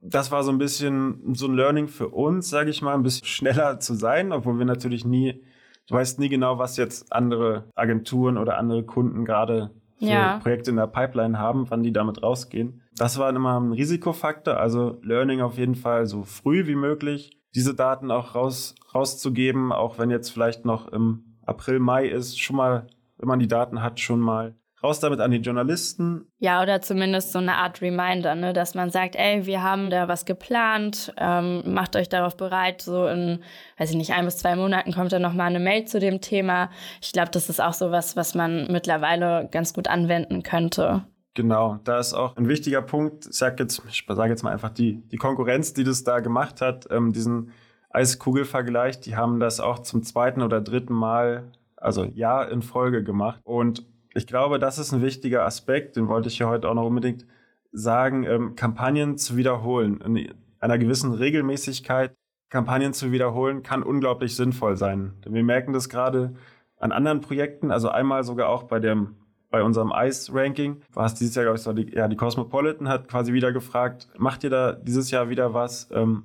Das 0.00 0.32
war 0.32 0.42
so 0.42 0.50
ein 0.50 0.58
bisschen 0.58 1.34
so 1.34 1.46
ein 1.46 1.54
Learning 1.54 1.88
für 1.88 2.08
uns, 2.08 2.48
sage 2.48 2.70
ich 2.70 2.80
mal, 2.80 2.94
ein 2.94 3.02
bisschen 3.02 3.26
schneller 3.26 3.80
zu 3.80 3.94
sein, 3.94 4.32
obwohl 4.32 4.58
wir 4.58 4.64
natürlich 4.64 5.04
nie, 5.04 5.42
du 5.88 5.94
weißt 5.94 6.18
nie 6.18 6.30
genau, 6.30 6.58
was 6.58 6.78
jetzt 6.78 7.12
andere 7.12 7.64
Agenturen 7.74 8.38
oder 8.38 8.56
andere 8.56 8.84
Kunden 8.84 9.26
gerade 9.26 9.70
für 9.98 10.06
ja. 10.06 10.38
Projekte 10.38 10.70
in 10.70 10.76
der 10.76 10.86
Pipeline 10.86 11.38
haben, 11.38 11.68
wann 11.68 11.82
die 11.82 11.92
damit 11.92 12.22
rausgehen. 12.22 12.80
Das 13.00 13.18
war 13.18 13.30
immer 13.30 13.58
ein 13.58 13.72
Risikofaktor, 13.72 14.58
also 14.58 15.00
Learning 15.02 15.40
auf 15.40 15.56
jeden 15.56 15.74
Fall 15.74 16.04
so 16.04 16.22
früh 16.22 16.66
wie 16.66 16.74
möglich, 16.74 17.30
diese 17.54 17.74
Daten 17.74 18.10
auch 18.10 18.34
raus, 18.34 18.74
rauszugeben, 18.94 19.72
auch 19.72 19.98
wenn 19.98 20.10
jetzt 20.10 20.28
vielleicht 20.28 20.66
noch 20.66 20.86
im 20.88 21.38
April, 21.46 21.78
Mai 21.78 22.08
ist, 22.08 22.38
schon 22.38 22.56
mal, 22.56 22.88
wenn 23.16 23.26
man 23.26 23.38
die 23.38 23.48
Daten 23.48 23.82
hat, 23.82 24.00
schon 24.00 24.20
mal 24.20 24.54
Raus 24.82 25.00
damit 25.00 25.20
an 25.20 25.30
die 25.30 25.38
Journalisten. 25.38 26.26
Ja, 26.38 26.62
oder 26.62 26.82
zumindest 26.82 27.32
so 27.32 27.38
eine 27.38 27.54
Art 27.54 27.80
Reminder, 27.80 28.34
ne? 28.34 28.52
dass 28.52 28.74
man 28.74 28.90
sagt, 28.90 29.16
ey, 29.16 29.46
wir 29.46 29.62
haben 29.62 29.88
da 29.88 30.08
was 30.08 30.26
geplant, 30.26 31.12
ähm, 31.16 31.62
macht 31.72 31.96
euch 31.96 32.10
darauf 32.10 32.36
bereit, 32.36 32.82
so 32.82 33.06
in, 33.06 33.42
weiß 33.78 33.90
ich 33.90 33.96
nicht, 33.96 34.12
ein 34.12 34.26
bis 34.26 34.36
zwei 34.36 34.56
Monaten 34.56 34.92
kommt 34.92 35.12
dann 35.12 35.22
nochmal 35.22 35.48
eine 35.48 35.60
Mail 35.60 35.86
zu 35.86 36.00
dem 36.00 36.20
Thema. 36.20 36.70
Ich 37.00 37.12
glaube, 37.12 37.30
das 37.30 37.48
ist 37.48 37.60
auch 37.60 37.74
so 37.74 37.90
was, 37.90 38.16
was 38.16 38.34
man 38.34 38.70
mittlerweile 38.70 39.48
ganz 39.50 39.72
gut 39.72 39.88
anwenden 39.88 40.42
könnte. 40.42 41.04
Genau, 41.34 41.78
da 41.84 42.00
ist 42.00 42.12
auch 42.12 42.36
ein 42.36 42.48
wichtiger 42.48 42.82
Punkt. 42.82 43.26
Ich 43.26 43.36
sage 43.36 43.62
jetzt, 43.62 43.82
sage 44.08 44.30
jetzt 44.30 44.42
mal 44.42 44.52
einfach 44.52 44.70
die, 44.70 45.00
die 45.08 45.16
Konkurrenz, 45.16 45.72
die 45.72 45.84
das 45.84 46.02
da 46.02 46.20
gemacht 46.20 46.60
hat, 46.60 46.88
ähm, 46.90 47.12
diesen 47.12 47.52
Eiskugelvergleich, 47.90 49.00
die 49.00 49.16
haben 49.16 49.40
das 49.40 49.60
auch 49.60 49.80
zum 49.80 50.02
zweiten 50.02 50.42
oder 50.42 50.60
dritten 50.60 50.94
Mal, 50.94 51.52
also 51.76 52.04
Jahr 52.04 52.50
in 52.50 52.62
Folge 52.62 53.04
gemacht. 53.04 53.40
Und 53.44 53.86
ich 54.14 54.26
glaube, 54.26 54.58
das 54.58 54.78
ist 54.78 54.92
ein 54.92 55.02
wichtiger 55.02 55.44
Aspekt, 55.44 55.96
den 55.96 56.08
wollte 56.08 56.28
ich 56.28 56.36
hier 56.36 56.48
heute 56.48 56.68
auch 56.68 56.74
noch 56.74 56.86
unbedingt 56.86 57.26
sagen, 57.72 58.24
ähm, 58.24 58.56
Kampagnen 58.56 59.16
zu 59.16 59.36
wiederholen. 59.36 60.00
In 60.00 60.34
einer 60.58 60.78
gewissen 60.78 61.14
Regelmäßigkeit 61.14 62.12
Kampagnen 62.48 62.92
zu 62.92 63.12
wiederholen, 63.12 63.62
kann 63.62 63.84
unglaublich 63.84 64.34
sinnvoll 64.34 64.76
sein. 64.76 65.14
Denn 65.24 65.34
wir 65.34 65.44
merken 65.44 65.72
das 65.72 65.88
gerade 65.88 66.34
an 66.76 66.90
anderen 66.90 67.20
Projekten, 67.20 67.70
also 67.70 67.88
einmal 67.88 68.24
sogar 68.24 68.48
auch 68.48 68.64
bei 68.64 68.80
dem 68.80 69.14
bei 69.50 69.62
unserem 69.62 69.92
Ice-Ranking, 69.94 70.82
war 70.92 71.06
es 71.06 71.14
dieses 71.14 71.34
Jahr, 71.34 71.44
glaube 71.44 71.58
ich, 71.58 71.62
so 71.62 71.72
die, 71.72 71.92
ja, 71.94 72.08
die 72.08 72.16
Cosmopolitan 72.16 72.88
hat 72.88 73.08
quasi 73.08 73.32
wieder 73.32 73.52
gefragt, 73.52 74.08
macht 74.16 74.44
ihr 74.44 74.50
da 74.50 74.72
dieses 74.72 75.10
Jahr 75.10 75.28
wieder 75.28 75.54
was? 75.54 75.88
Ähm, 75.92 76.24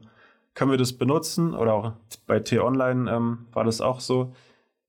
können 0.54 0.72
wir 0.72 0.78
das 0.78 0.94
benutzen? 0.94 1.54
Oder 1.54 1.74
auch 1.74 1.94
bei 2.28 2.40
T-Online 2.40 3.12
ähm, 3.12 3.48
war 3.52 3.64
das 3.64 3.82
auch 3.82 4.00
so. 4.00 4.34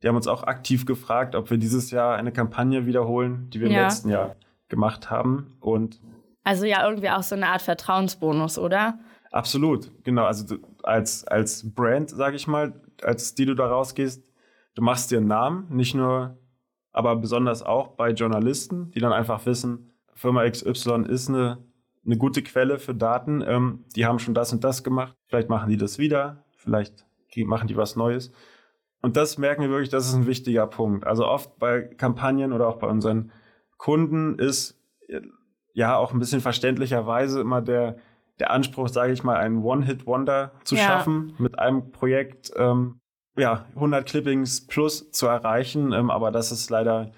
Die 0.03 0.09
haben 0.09 0.17
uns 0.17 0.29
auch 0.29 0.45
aktiv 0.45 0.87
gefragt, 0.87 1.35
ob 1.35 1.51
wir 1.51 1.59
dieses 1.59 1.91
Jahr 1.91 2.17
eine 2.17 2.31
Kampagne 2.31 2.87
wiederholen, 2.87 3.49
die 3.51 3.61
wir 3.61 3.69
ja. 3.71 3.79
im 3.79 3.85
letzten 3.85 4.09
Jahr 4.11 4.37
gemacht 4.69 5.11
haben. 5.11 5.57
Und 5.61 6.01
also 6.45 6.65
ja, 6.67 6.87
irgendwie 6.89 7.11
auch 7.11 7.23
so 7.23 7.35
eine 7.35 7.49
Art 7.49 7.63
Vertrauensbonus, 7.63 8.59
oder? 8.59 8.99
Absolut, 9.33 9.91
genau. 10.05 10.25
Also 10.25 10.57
als, 10.83 11.27
als 11.27 11.75
Brand, 11.75 12.11
sage 12.11 12.37
ich 12.37 12.47
mal, 12.47 12.81
als 13.03 13.35
die 13.35 13.47
du 13.47 13.55
da 13.55 13.67
rausgehst, 13.67 14.31
du 14.75 14.83
machst 14.83 15.11
dir 15.11 15.19
einen 15.19 15.27
Namen, 15.27 15.67
nicht 15.71 15.95
nur, 15.95 16.39
aber 16.97 17.15
besonders 17.15 17.63
auch 17.63 17.89
bei 17.89 18.11
Journalisten, 18.11 18.91
die 18.91 19.01
dann 19.01 19.13
einfach 19.13 19.45
wissen, 19.45 19.93
Firma 20.15 20.49
XY 20.49 21.05
ist 21.07 21.29
eine, 21.29 21.59
eine 22.07 22.17
gute 22.17 22.43
Quelle 22.43 22.79
für 22.79 22.95
Daten, 22.95 23.45
ähm, 23.47 23.85
die 23.95 24.07
haben 24.07 24.19
schon 24.19 24.33
das 24.33 24.51
und 24.55 24.65
das 24.65 24.83
gemacht, 24.83 25.15
vielleicht 25.27 25.51
machen 25.51 25.69
die 25.69 25.77
das 25.77 25.99
wieder, 25.99 26.45
vielleicht 26.57 27.05
machen 27.37 27.69
die 27.69 27.77
was 27.77 27.97
Neues. 27.97 28.33
Und 29.03 29.19
das 29.19 29.37
merken 29.37 29.61
wir 29.61 29.69
wirklich, 29.69 29.91
das 29.91 30.09
ist 30.09 30.15
ein 30.15 30.27
wichtiger 30.27 30.67
Punkt. 30.67 31.07
Also 31.07 31.27
oft 31.27 31.59
bei 31.59 31.83
Kampagnen 31.83 32.55
oder 32.55 32.67
auch 32.67 32.79
bei 32.79 32.87
unseren 32.87 33.31
Kunden 33.77 34.39
ist 34.39 34.81
ja 35.75 35.97
auch 35.97 36.15
ein 36.15 36.19
bisschen 36.19 36.41
verständlicherweise 36.41 37.43
immer 37.43 37.61
der, 37.61 37.99
der 38.39 38.53
Anspruch, 38.53 38.89
sage 38.89 39.13
ich 39.13 39.23
mal, 39.23 39.37
einen 39.37 39.63
One-Hit-Wonder 39.63 40.53
zu 40.65 40.77
ja. 40.77 40.83
schaffen, 40.83 41.35
mit 41.37 41.59
einem 41.59 41.93
Projekt 41.93 42.53
ähm, 42.57 43.01
ja, 43.37 43.67
100 43.75 44.07
Clippings 44.07 44.67
plus 44.67 45.11
zu 45.11 45.27
erreichen. 45.27 45.93
Ähm, 45.93 46.11
aber 46.11 46.31
das 46.31 46.53
ist 46.53 46.71
leider 46.71 47.13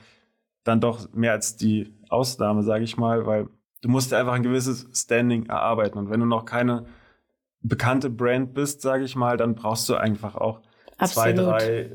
dann 0.64 0.80
doch 0.80 1.12
mehr 1.12 1.32
als 1.32 1.56
die 1.56 1.94
Ausnahme, 2.08 2.62
sage 2.62 2.84
ich 2.84 2.96
mal, 2.96 3.26
weil 3.26 3.48
du 3.82 3.88
musst 3.88 4.12
dir 4.12 4.18
einfach 4.18 4.34
ein 4.34 4.42
gewisses 4.42 4.88
Standing 4.92 5.46
erarbeiten. 5.46 5.98
Und 5.98 6.10
wenn 6.10 6.20
du 6.20 6.26
noch 6.26 6.44
keine 6.44 6.86
bekannte 7.60 8.10
Brand 8.10 8.54
bist, 8.54 8.82
sage 8.82 9.04
ich 9.04 9.16
mal, 9.16 9.36
dann 9.36 9.54
brauchst 9.54 9.88
du 9.88 9.94
einfach 9.94 10.36
auch 10.36 10.60
Absolut. 10.98 11.14
zwei, 11.14 11.32
drei 11.32 11.90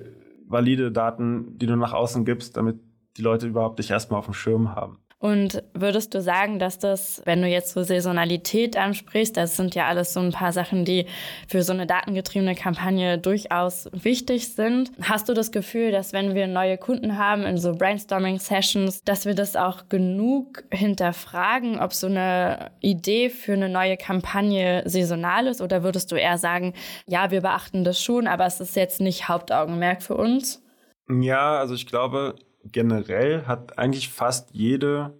valide 0.48 0.92
Daten, 0.92 1.58
die 1.58 1.66
du 1.66 1.76
nach 1.76 1.94
außen 1.94 2.26
gibst, 2.26 2.58
damit 2.58 2.80
die 3.18 3.22
Leute 3.22 3.48
überhaupt 3.48 3.80
dich 3.80 3.92
erstmal 3.92 4.20
auf 4.20 4.26
dem 4.26 4.34
Schirm 4.34 4.76
haben. 4.76 5.00
Und 5.24 5.64
würdest 5.74 6.14
du 6.14 6.22
sagen, 6.22 6.60
dass 6.60 6.80
das, 6.80 7.22
wenn 7.24 7.42
du 7.42 7.48
jetzt 7.48 7.72
so 7.72 7.82
Saisonalität 7.82 8.76
ansprichst, 8.76 9.38
das 9.38 9.56
sind 9.56 9.74
ja 9.74 9.88
alles 9.88 10.12
so 10.12 10.20
ein 10.20 10.34
paar 10.34 10.52
Sachen, 10.52 10.84
die 10.84 11.06
für 11.48 11.64
so 11.64 11.72
eine 11.72 11.88
datengetriebene 11.88 12.56
Kampagne 12.56 13.18
durchaus 13.18 13.88
wichtig 13.94 14.54
sind. 14.54 14.92
Hast 15.02 15.30
du 15.30 15.34
das 15.34 15.54
Gefühl, 15.54 15.94
dass 15.94 16.12
wenn 16.12 16.36
wir 16.36 16.48
neue 16.48 16.78
Kunden 16.78 17.18
haben 17.18 17.44
in 17.44 17.58
so 17.58 17.74
Brainstorming-Sessions, 17.74 19.06
dass 19.06 19.26
wir 19.26 19.34
das 19.34 19.56
auch 19.56 19.88
genug 19.88 20.66
hinterfragen, 20.70 21.80
ob 21.80 21.94
so 21.94 22.08
eine 22.08 22.72
Idee 22.82 23.30
für 23.30 23.54
eine 23.54 23.70
neue 23.70 23.96
Kampagne 23.96 24.84
saisonal 24.86 25.48
ist? 25.48 25.62
Oder 25.62 25.84
würdest 25.84 26.12
du 26.12 26.16
eher 26.16 26.38
sagen, 26.38 26.74
ja, 27.08 27.32
wir 27.32 27.40
beachten 27.40 27.86
das 27.86 28.04
schon, 28.04 28.28
aber 28.28 28.46
es 28.46 28.60
ist 28.60 28.76
jetzt 28.76 29.00
nicht 29.00 29.30
Hauptaugenmerk 29.30 30.04
für 30.04 30.18
uns? 30.18 30.62
Ja, 31.08 31.60
also 31.60 31.76
ich 31.76 31.86
glaube, 31.86 32.36
generell 32.72 33.46
hat 33.46 33.78
eigentlich 33.78 34.10
fast 34.10 34.54
jede 34.54 35.14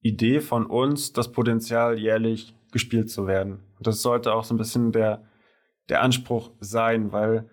Idee 0.00 0.40
von 0.40 0.66
uns 0.66 1.12
das 1.12 1.32
Potenzial, 1.32 1.98
jährlich 1.98 2.54
gespielt 2.72 3.10
zu 3.10 3.26
werden. 3.26 3.60
Und 3.78 3.86
das 3.86 4.02
sollte 4.02 4.34
auch 4.34 4.44
so 4.44 4.54
ein 4.54 4.58
bisschen 4.58 4.92
der, 4.92 5.24
der 5.88 6.02
Anspruch 6.02 6.50
sein, 6.60 7.12
weil 7.12 7.48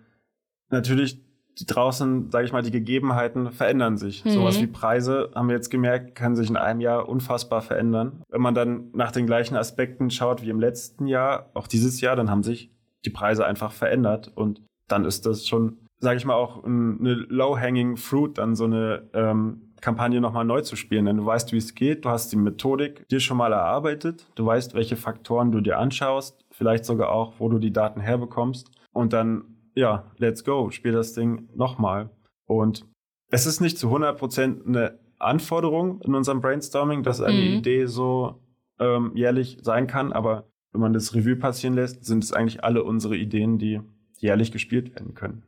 natürlich 0.70 1.22
die 1.58 1.66
draußen, 1.66 2.30
sage 2.30 2.46
ich 2.46 2.52
mal, 2.52 2.62
die 2.62 2.72
Gegebenheiten 2.72 3.52
verändern 3.52 3.96
sich. 3.96 4.24
Mhm. 4.24 4.30
Sowas 4.30 4.60
wie 4.60 4.66
Preise, 4.66 5.30
haben 5.34 5.48
wir 5.48 5.54
jetzt 5.54 5.70
gemerkt, 5.70 6.14
kann 6.14 6.34
sich 6.34 6.50
in 6.50 6.56
einem 6.56 6.80
Jahr 6.80 7.08
unfassbar 7.08 7.62
verändern. 7.62 8.22
Wenn 8.28 8.40
man 8.40 8.54
dann 8.54 8.90
nach 8.92 9.12
den 9.12 9.26
gleichen 9.26 9.56
Aspekten 9.56 10.10
schaut 10.10 10.42
wie 10.42 10.50
im 10.50 10.58
letzten 10.58 11.06
Jahr, 11.06 11.50
auch 11.54 11.68
dieses 11.68 12.00
Jahr, 12.00 12.16
dann 12.16 12.30
haben 12.30 12.42
sich 12.42 12.70
die 13.04 13.10
Preise 13.10 13.46
einfach 13.46 13.70
verändert 13.70 14.32
und 14.34 14.62
dann 14.88 15.04
ist 15.04 15.26
das 15.26 15.46
schon 15.46 15.78
sage 16.04 16.18
ich 16.18 16.24
mal, 16.24 16.34
auch 16.34 16.62
eine 16.62 17.14
low-hanging 17.14 17.96
fruit, 17.96 18.38
dann 18.38 18.54
so 18.54 18.64
eine 18.64 19.08
ähm, 19.12 19.72
Kampagne 19.80 20.20
nochmal 20.20 20.44
neu 20.44 20.62
zu 20.62 20.76
spielen. 20.76 21.06
Denn 21.06 21.16
du 21.16 21.26
weißt, 21.26 21.52
wie 21.52 21.58
es 21.58 21.74
geht, 21.74 22.04
du 22.04 22.10
hast 22.10 22.30
die 22.32 22.36
Methodik 22.36 23.08
dir 23.08 23.20
schon 23.20 23.36
mal 23.36 23.52
erarbeitet, 23.52 24.26
du 24.34 24.46
weißt, 24.46 24.74
welche 24.74 24.96
Faktoren 24.96 25.52
du 25.52 25.60
dir 25.60 25.78
anschaust, 25.78 26.44
vielleicht 26.50 26.84
sogar 26.84 27.10
auch, 27.10 27.34
wo 27.38 27.48
du 27.48 27.58
die 27.58 27.72
Daten 27.72 28.00
herbekommst. 28.00 28.70
Und 28.92 29.12
dann, 29.12 29.44
ja, 29.74 30.10
let's 30.18 30.44
go, 30.44 30.70
spiel 30.70 30.92
das 30.92 31.12
Ding 31.12 31.48
nochmal. 31.54 32.10
Und 32.46 32.86
es 33.30 33.46
ist 33.46 33.60
nicht 33.60 33.78
zu 33.78 33.88
100% 33.88 34.66
eine 34.66 34.98
Anforderung 35.18 36.00
in 36.02 36.14
unserem 36.14 36.40
Brainstorming, 36.40 37.02
dass 37.02 37.20
eine 37.20 37.36
mhm. 37.36 37.58
Idee 37.58 37.86
so 37.86 38.40
ähm, 38.78 39.12
jährlich 39.14 39.58
sein 39.62 39.86
kann, 39.86 40.12
aber 40.12 40.46
wenn 40.72 40.80
man 40.80 40.92
das 40.92 41.14
Revue 41.14 41.36
passieren 41.36 41.74
lässt, 41.74 42.04
sind 42.04 42.24
es 42.24 42.32
eigentlich 42.32 42.64
alle 42.64 42.82
unsere 42.84 43.16
Ideen, 43.16 43.58
die 43.58 43.80
jährlich 44.18 44.50
gespielt 44.50 44.94
werden 44.94 45.14
können. 45.14 45.44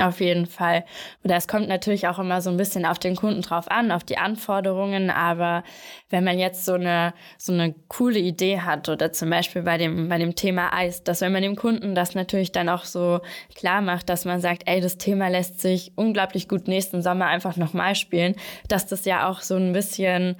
Auf 0.00 0.20
jeden 0.20 0.46
Fall. 0.46 0.84
Oder 1.24 1.36
es 1.36 1.46
kommt 1.46 1.68
natürlich 1.68 2.08
auch 2.08 2.18
immer 2.18 2.40
so 2.40 2.48
ein 2.48 2.56
bisschen 2.56 2.86
auf 2.86 2.98
den 2.98 3.16
Kunden 3.16 3.42
drauf 3.42 3.70
an, 3.70 3.92
auf 3.92 4.02
die 4.02 4.16
Anforderungen. 4.16 5.10
Aber 5.10 5.62
wenn 6.08 6.24
man 6.24 6.38
jetzt 6.38 6.64
so 6.64 6.74
eine, 6.74 7.12
so 7.36 7.52
eine 7.52 7.74
coole 7.88 8.18
Idee 8.18 8.60
hat 8.60 8.88
oder 8.88 9.12
zum 9.12 9.28
Beispiel 9.28 9.62
bei 9.62 9.76
dem, 9.76 10.08
bei 10.08 10.18
dem 10.18 10.34
Thema 10.34 10.72
Eis, 10.72 11.04
dass 11.04 11.20
wenn 11.20 11.32
man 11.32 11.42
dem 11.42 11.56
Kunden 11.56 11.94
das 11.94 12.14
natürlich 12.14 12.50
dann 12.52 12.68
auch 12.68 12.84
so 12.84 13.20
klar 13.54 13.82
macht, 13.82 14.08
dass 14.08 14.24
man 14.24 14.40
sagt, 14.40 14.62
ey, 14.66 14.80
das 14.80 14.96
Thema 14.96 15.28
lässt 15.28 15.60
sich 15.60 15.92
unglaublich 15.96 16.48
gut 16.48 16.66
nächsten 16.66 17.02
Sommer 17.02 17.26
einfach 17.26 17.56
nochmal 17.56 17.94
spielen, 17.94 18.34
dass 18.68 18.86
das 18.86 19.04
ja 19.04 19.28
auch 19.28 19.42
so 19.42 19.56
ein 19.56 19.72
bisschen 19.72 20.36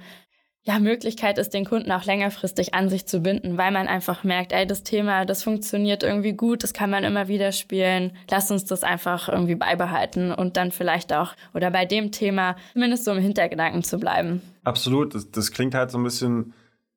ja, 0.63 0.77
Möglichkeit 0.77 1.39
ist, 1.39 1.55
den 1.55 1.65
Kunden 1.65 1.91
auch 1.91 2.05
längerfristig 2.05 2.75
an 2.75 2.87
sich 2.87 3.07
zu 3.07 3.21
binden, 3.21 3.57
weil 3.57 3.71
man 3.71 3.87
einfach 3.87 4.23
merkt, 4.23 4.51
ey, 4.51 4.67
das 4.67 4.83
Thema, 4.83 5.25
das 5.25 5.43
funktioniert 5.43 6.03
irgendwie 6.03 6.33
gut, 6.33 6.63
das 6.63 6.73
kann 6.73 6.91
man 6.91 7.03
immer 7.03 7.27
wieder 7.27 7.51
spielen. 7.51 8.15
Lass 8.29 8.51
uns 8.51 8.65
das 8.65 8.83
einfach 8.83 9.27
irgendwie 9.27 9.55
beibehalten 9.55 10.31
und 10.31 10.57
dann 10.57 10.71
vielleicht 10.71 11.13
auch 11.13 11.33
oder 11.55 11.71
bei 11.71 11.85
dem 11.85 12.11
Thema 12.11 12.55
zumindest 12.73 13.05
so 13.05 13.11
im 13.11 13.19
Hintergedanken 13.19 13.83
zu 13.83 13.97
bleiben. 13.97 14.41
Absolut. 14.63 15.15
Das, 15.15 15.31
das 15.31 15.51
klingt 15.51 15.73
halt 15.73 15.89
so 15.89 15.97
ein 15.97 16.03
bisschen 16.03 16.53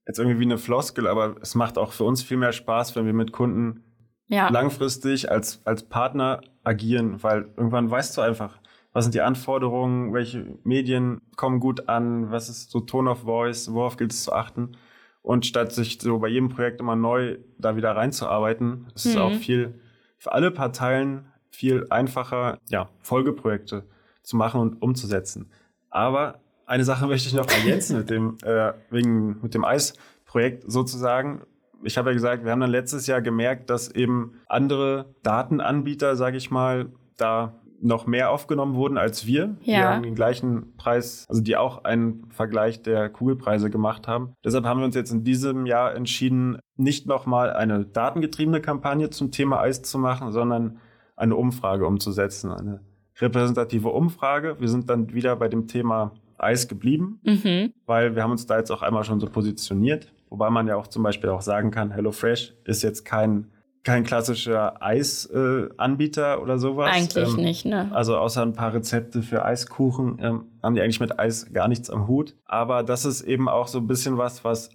jetzt 0.07 0.19
irgendwie 0.19 0.41
wie 0.41 0.45
eine 0.45 0.59
Floskel, 0.59 1.07
aber 1.07 1.37
es 1.41 1.55
macht 1.55 1.79
auch 1.79 1.93
für 1.93 2.05
uns 2.05 2.23
viel 2.23 2.37
mehr 2.37 2.53
Spaß, 2.53 2.95
wenn 2.97 3.07
wir 3.07 3.15
mit 3.15 3.33
Kunden 3.33 3.83
ja. 4.29 4.51
langfristig 4.51 5.31
als, 5.31 5.61
als 5.65 5.85
Partner 5.85 6.43
agieren, 6.63 7.23
weil 7.23 7.49
irgendwann 7.57 7.91
weißt 7.91 8.17
du 8.17 8.21
einfach, 8.21 8.59
was 8.95 9.05
sind 9.05 9.15
die 9.15 9.21
Anforderungen, 9.21 10.15
welche 10.15 10.57
Medien 10.63 11.21
kommen 11.37 11.61
gut 11.61 11.89
an, 11.89 12.31
was 12.31 12.49
ist 12.49 12.71
so 12.71 12.81
Tone 12.81 13.11
of 13.11 13.23
Voice, 13.23 13.73
worauf 13.73 13.97
gilt 13.97 14.13
es 14.13 14.23
zu 14.23 14.33
achten. 14.33 14.77
Und 15.21 15.47
statt 15.47 15.73
sich 15.73 15.99
so 16.01 16.19
bei 16.19 16.29
jedem 16.29 16.49
Projekt 16.49 16.81
immer 16.81 16.97
neu 16.97 17.39
da 17.59 17.77
wieder 17.77 17.97
reinzuarbeiten, 17.97 18.87
ist 18.95 19.07
mhm. 19.07 19.11
es 19.11 19.17
auch 19.17 19.33
viel 19.33 19.81
für 20.17 20.33
alle 20.33 20.51
Parteien 20.51 21.27
viel 21.51 21.87
einfacher, 21.91 22.59
ja, 22.69 22.89
Folgeprojekte 23.01 23.85
zu 24.23 24.37
machen 24.37 24.61
und 24.61 24.81
umzusetzen. 24.81 25.51
Aber 25.91 26.41
eine 26.67 26.85
Sache 26.85 27.07
möchte 27.07 27.29
ich 27.29 27.35
noch 27.35 27.49
ergänzen 27.49 27.99
mit 27.99 28.11
dem, 28.11 28.37
äh, 28.43 28.73
wegen, 28.91 29.41
mit 29.43 29.55
dem 29.55 29.65
Eisprojekt 29.65 30.71
sozusagen. 30.71 31.43
Ich 31.83 31.99
habe 31.99 32.11
ja 32.11 32.15
gesagt, 32.15 32.45
wir 32.45 32.53
haben 32.53 32.61
dann 32.61 32.71
letztes 32.71 33.07
Jahr 33.07 33.21
gemerkt, 33.23 33.71
dass 33.71 33.91
eben 33.91 34.41
andere 34.47 35.15
Datenanbieter, 35.23 36.17
sage 36.17 36.37
ich 36.37 36.51
mal, 36.51 36.93
da 37.17 37.55
noch 37.85 38.07
mehr 38.07 38.31
aufgenommen 38.31 38.75
wurden 38.75 38.99
als 38.99 39.27
wir. 39.27 39.57
Ja. 39.63 39.77
Die 39.77 39.85
haben 39.85 40.03
den 40.03 40.15
gleichen 40.15 40.77
Preis, 40.77 41.27
also 41.29 41.43
die 41.43 41.57
auch 41.57 41.85
einen 41.85 42.27
Vergleich 42.31 42.83
der 42.83 43.11
Kugelpreise 43.11 43.71
gemacht 43.71 44.09
haben. 44.09 44.35
Deshalb 44.45 44.65
haben 44.65 44.81
wir 44.81 44.87
uns 44.87 44.95
jetzt 44.95 45.13
in 45.13 45.23
diesem 45.23 45.67
Jahr 45.67 45.95
entschieden, 45.95 46.59
nicht 46.77 47.07
nochmal 47.07 47.53
eine 47.53 47.85
datengetriebene 47.85 48.61
Kampagne 48.61 49.11
zum 49.11 49.31
Thema 49.31 49.61
Eis 49.61 49.83
zu 49.83 49.99
machen, 49.99 50.33
sondern 50.33 50.79
eine 51.15 51.37
Umfrage 51.37 51.87
umzusetzen, 51.87 52.51
eine 52.51 52.81
repräsentative 53.21 53.91
Umfrage. 53.91 54.57
Wir 54.59 54.69
sind 54.69 54.91
dann 54.91 55.13
wieder 55.13 55.37
bei 55.37 55.49
dem 55.49 55.69
Thema 55.69 56.13
Eis 56.39 56.67
geblieben, 56.67 57.21
mhm. 57.23 57.73
weil 57.87 58.17
wir 58.17 58.23
haben 58.23 58.33
uns 58.33 58.47
da 58.47 58.59
jetzt 58.59 58.71
auch 58.71 58.83
einmal 58.83 59.05
schon 59.05 59.21
so 59.21 59.27
positioniert. 59.27 60.13
Wobei 60.31 60.51
man 60.51 60.67
ja 60.67 60.77
auch 60.77 60.89
zum 60.89 61.03
Beispiel 61.03 61.31
auch 61.31 61.43
sagen 61.43 61.71
kann, 61.71 61.93
HelloFresh 61.93 62.55
ist 62.65 62.83
jetzt 62.83 63.05
kein 63.05 63.53
kein 63.85 64.03
klassischer 64.03 64.83
Eisanbieter 64.83 66.35
äh, 66.35 66.41
oder 66.41 66.59
sowas. 66.59 66.91
Eigentlich 66.91 67.29
ähm, 67.29 67.37
nicht, 67.37 67.65
ne? 67.67 67.91
Also 67.93 68.17
außer 68.17 68.43
ein 68.43 68.55
paar 68.55 68.73
Rezepte 68.73 69.23
für 69.23 69.45
Eiskuchen 69.45 70.19
ähm, 70.21 70.47
haben 70.63 70.75
die 70.75 70.81
eigentlich 70.81 71.01
mit 71.01 71.19
Eis 71.19 71.53
gar 71.53 71.69
nichts 71.69 71.91
am 71.91 72.09
Hut. 72.09 72.35
Aber 72.47 72.83
das 72.83 73.05
ist 73.05 73.21
eben 73.21 73.49
auch 73.49 73.69
so 73.69 73.79
ein 73.79 73.87
bisschen 73.87 74.17
was, 74.17 74.43
was 74.43 74.71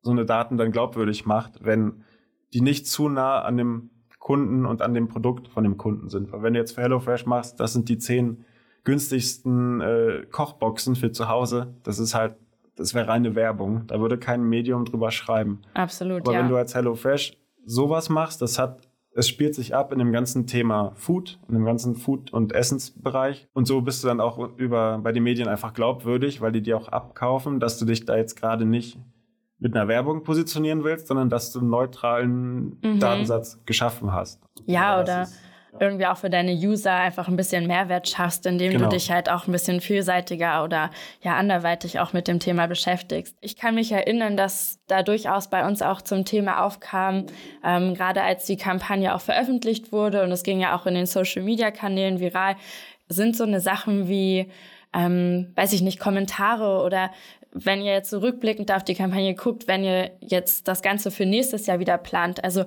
so 0.00 0.10
eine 0.10 0.24
Daten 0.24 0.56
dann 0.56 0.72
glaubwürdig 0.72 1.26
macht, 1.26 1.64
wenn 1.64 2.04
die 2.54 2.62
nicht 2.62 2.86
zu 2.86 3.08
nah 3.08 3.42
an 3.42 3.58
dem 3.58 3.90
Kunden 4.18 4.64
und 4.64 4.80
an 4.80 4.94
dem 4.94 5.08
Produkt 5.08 5.48
von 5.48 5.64
dem 5.64 5.76
Kunden 5.76 6.08
sind. 6.08 6.32
Weil 6.32 6.42
wenn 6.42 6.54
du 6.54 6.60
jetzt 6.60 6.72
für 6.72 6.80
HelloFresh 6.80 7.26
machst, 7.26 7.60
das 7.60 7.74
sind 7.74 7.90
die 7.90 7.98
zehn 7.98 8.44
günstigsten 8.84 9.82
äh, 9.82 10.26
Kochboxen 10.30 10.96
für 10.96 11.12
zu 11.12 11.28
Hause. 11.28 11.74
Das 11.82 11.98
ist 11.98 12.14
halt, 12.14 12.36
das 12.76 12.94
wäre 12.94 13.08
reine 13.08 13.34
Werbung. 13.34 13.86
Da 13.86 14.00
würde 14.00 14.16
kein 14.16 14.42
Medium 14.42 14.86
drüber 14.86 15.10
schreiben. 15.10 15.60
Absolut. 15.74 16.22
Aber 16.22 16.32
ja. 16.32 16.38
wenn 16.38 16.48
du 16.48 16.56
als 16.56 16.74
HelloFresh 16.74 17.36
sowas 17.66 18.08
machst, 18.08 18.42
das 18.42 18.58
hat, 18.58 18.88
es 19.14 19.28
spielt 19.28 19.54
sich 19.54 19.74
ab 19.74 19.92
in 19.92 19.98
dem 19.98 20.12
ganzen 20.12 20.46
Thema 20.46 20.92
Food, 20.96 21.38
in 21.48 21.54
dem 21.54 21.64
ganzen 21.64 21.94
Food- 21.94 22.32
und 22.32 22.52
Essensbereich. 22.52 23.48
Und 23.52 23.66
so 23.66 23.80
bist 23.80 24.02
du 24.02 24.08
dann 24.08 24.20
auch 24.20 24.38
über, 24.56 24.98
bei 25.02 25.12
den 25.12 25.22
Medien 25.22 25.48
einfach 25.48 25.72
glaubwürdig, 25.72 26.40
weil 26.40 26.52
die 26.52 26.62
dir 26.62 26.76
auch 26.76 26.88
abkaufen, 26.88 27.60
dass 27.60 27.78
du 27.78 27.84
dich 27.84 28.04
da 28.04 28.16
jetzt 28.16 28.36
gerade 28.36 28.64
nicht 28.64 28.98
mit 29.58 29.74
einer 29.74 29.88
Werbung 29.88 30.24
positionieren 30.24 30.84
willst, 30.84 31.06
sondern 31.06 31.30
dass 31.30 31.52
du 31.52 31.60
einen 31.60 31.70
neutralen 31.70 32.78
mhm. 32.82 33.00
Datensatz 33.00 33.60
geschaffen 33.64 34.12
hast. 34.12 34.42
Ja, 34.66 35.00
oder 35.00 35.22
ist, 35.22 35.38
irgendwie 35.80 36.06
auch 36.06 36.16
für 36.16 36.30
deine 36.30 36.52
User 36.52 36.92
einfach 36.92 37.28
ein 37.28 37.36
bisschen 37.36 37.66
Mehrwert 37.66 38.08
schaffst, 38.08 38.46
indem 38.46 38.72
genau. 38.72 38.84
du 38.84 38.96
dich 38.96 39.10
halt 39.10 39.30
auch 39.30 39.46
ein 39.46 39.52
bisschen 39.52 39.80
vielseitiger 39.80 40.64
oder 40.64 40.90
ja 41.22 41.36
anderweitig 41.36 42.00
auch 42.00 42.12
mit 42.12 42.28
dem 42.28 42.40
Thema 42.40 42.66
beschäftigst. 42.66 43.36
Ich 43.40 43.56
kann 43.56 43.74
mich 43.74 43.92
erinnern, 43.92 44.36
dass 44.36 44.80
da 44.86 45.02
durchaus 45.02 45.50
bei 45.50 45.66
uns 45.66 45.82
auch 45.82 46.00
zum 46.00 46.24
Thema 46.24 46.64
aufkam, 46.64 47.26
ähm, 47.64 47.94
gerade 47.94 48.22
als 48.22 48.44
die 48.44 48.56
Kampagne 48.56 49.14
auch 49.14 49.20
veröffentlicht 49.20 49.92
wurde 49.92 50.22
und 50.22 50.32
es 50.32 50.42
ging 50.42 50.60
ja 50.60 50.76
auch 50.76 50.86
in 50.86 50.94
den 50.94 51.06
Social-Media-Kanälen 51.06 52.20
viral, 52.20 52.56
sind 53.08 53.36
so 53.36 53.44
eine 53.44 53.60
Sachen 53.60 54.08
wie 54.08 54.50
ähm, 54.94 55.52
weiß 55.56 55.72
ich 55.72 55.82
nicht, 55.82 55.98
Kommentare 55.98 56.82
oder 56.84 57.10
wenn 57.54 57.80
ihr 57.80 57.92
jetzt 57.92 58.10
zurückblickend 58.10 58.68
so 58.68 58.74
auf 58.74 58.84
die 58.84 58.94
Kampagne 58.94 59.34
guckt, 59.34 59.68
wenn 59.68 59.84
ihr 59.84 60.10
jetzt 60.20 60.68
das 60.68 60.82
Ganze 60.82 61.10
für 61.10 61.24
nächstes 61.24 61.66
Jahr 61.66 61.78
wieder 61.78 61.96
plant, 61.98 62.42
also 62.42 62.64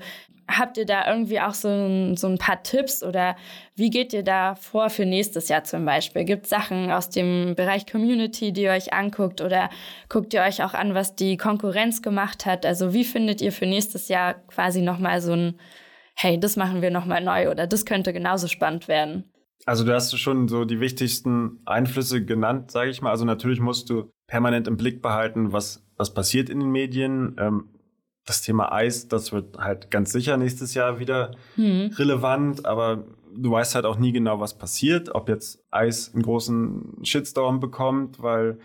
habt 0.50 0.78
ihr 0.78 0.86
da 0.86 1.12
irgendwie 1.12 1.42
auch 1.42 1.54
so 1.54 1.68
ein, 1.68 2.16
so 2.16 2.28
ein 2.28 2.38
paar 2.38 2.64
Tipps 2.64 3.04
oder 3.04 3.36
wie 3.76 3.90
geht 3.90 4.14
ihr 4.14 4.24
da 4.24 4.56
vor 4.56 4.90
für 4.90 5.06
nächstes 5.06 5.50
Jahr 5.50 5.66
zum 5.66 5.84
Beispiel? 5.86 6.24
Gibt 6.24 6.46
es 6.46 6.50
Sachen 6.50 6.90
aus 6.90 7.10
dem 7.10 7.54
Bereich 7.56 7.86
Community, 7.86 8.54
die 8.54 8.64
ihr 8.64 8.72
euch 8.72 8.94
anguckt 8.94 9.42
oder 9.42 9.70
guckt 10.08 10.34
ihr 10.34 10.42
euch 10.42 10.64
auch 10.64 10.74
an, 10.74 10.94
was 10.94 11.16
die 11.16 11.36
Konkurrenz 11.36 12.02
gemacht 12.02 12.46
hat? 12.46 12.66
Also 12.66 12.94
wie 12.94 13.04
findet 13.04 13.42
ihr 13.42 13.52
für 13.52 13.66
nächstes 13.66 14.08
Jahr 14.08 14.36
quasi 14.48 14.82
nochmal 14.82 15.22
so 15.22 15.34
ein, 15.34 15.60
hey, 16.16 16.40
das 16.40 16.56
machen 16.56 16.82
wir 16.82 16.92
nochmal 16.92 17.22
neu 17.22 17.52
oder 17.52 17.68
das 17.68 17.86
könnte 17.86 18.14
genauso 18.14 18.48
spannend 18.48 18.88
werden? 18.88 19.26
Also 19.66 19.84
du 19.84 19.94
hast 19.94 20.18
schon 20.18 20.48
so 20.48 20.64
die 20.64 20.80
wichtigsten 20.80 21.60
Einflüsse 21.66 22.24
genannt, 22.24 22.72
sage 22.72 22.90
ich 22.90 23.02
mal. 23.02 23.10
Also 23.10 23.26
natürlich 23.26 23.60
musst 23.60 23.90
du 23.90 24.10
permanent 24.28 24.68
im 24.68 24.78
Blick 24.78 25.02
behalten, 25.02 25.54
was, 25.54 25.86
was 25.96 26.14
passiert 26.14 26.50
in 26.50 26.60
den 26.60 26.70
Medien. 26.70 27.36
Ähm, 27.40 27.70
das 28.26 28.42
Thema 28.42 28.74
Eis, 28.74 29.08
das 29.08 29.32
wird 29.32 29.58
halt 29.58 29.90
ganz 29.90 30.12
sicher 30.12 30.36
nächstes 30.36 30.74
Jahr 30.74 31.00
wieder 31.00 31.32
hm. 31.56 31.92
relevant, 31.96 32.66
aber 32.66 33.06
du 33.34 33.52
weißt 33.52 33.76
halt 33.76 33.86
auch 33.86 33.98
nie 33.98 34.12
genau, 34.12 34.40
was 34.40 34.58
passiert, 34.58 35.16
ob 35.16 35.30
jetzt 35.30 35.64
Eis 35.72 36.14
einen 36.14 36.24
großen 36.24 37.00
Shitstorm 37.04 37.60
bekommt, 37.62 38.22
weil 38.22 38.60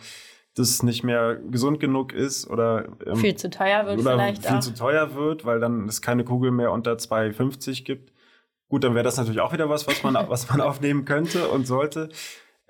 das 0.54 0.82
nicht 0.82 1.02
mehr 1.02 1.36
gesund 1.36 1.80
genug 1.80 2.12
ist 2.12 2.48
oder 2.48 2.86
ähm, 3.06 3.16
viel 3.16 3.36
zu 3.36 3.48
teuer 3.48 3.86
wird 3.86 4.00
oder 4.00 4.12
vielleicht 4.12 4.44
viel 4.44 4.56
auch. 4.56 4.60
zu 4.60 4.74
teuer 4.74 5.14
wird, 5.14 5.46
weil 5.46 5.60
dann 5.60 5.88
es 5.88 6.02
keine 6.02 6.24
Kugel 6.24 6.50
mehr 6.50 6.72
unter 6.72 6.92
2,50 6.92 7.84
gibt. 7.84 8.12
Gut, 8.68 8.84
dann 8.84 8.94
wäre 8.94 9.04
das 9.04 9.16
natürlich 9.16 9.40
auch 9.40 9.52
wieder 9.52 9.68
was, 9.70 9.86
was 9.86 10.02
man, 10.02 10.14
was 10.28 10.50
man 10.50 10.60
aufnehmen 10.60 11.04
könnte 11.04 11.48
und 11.48 11.66
sollte. 11.66 12.10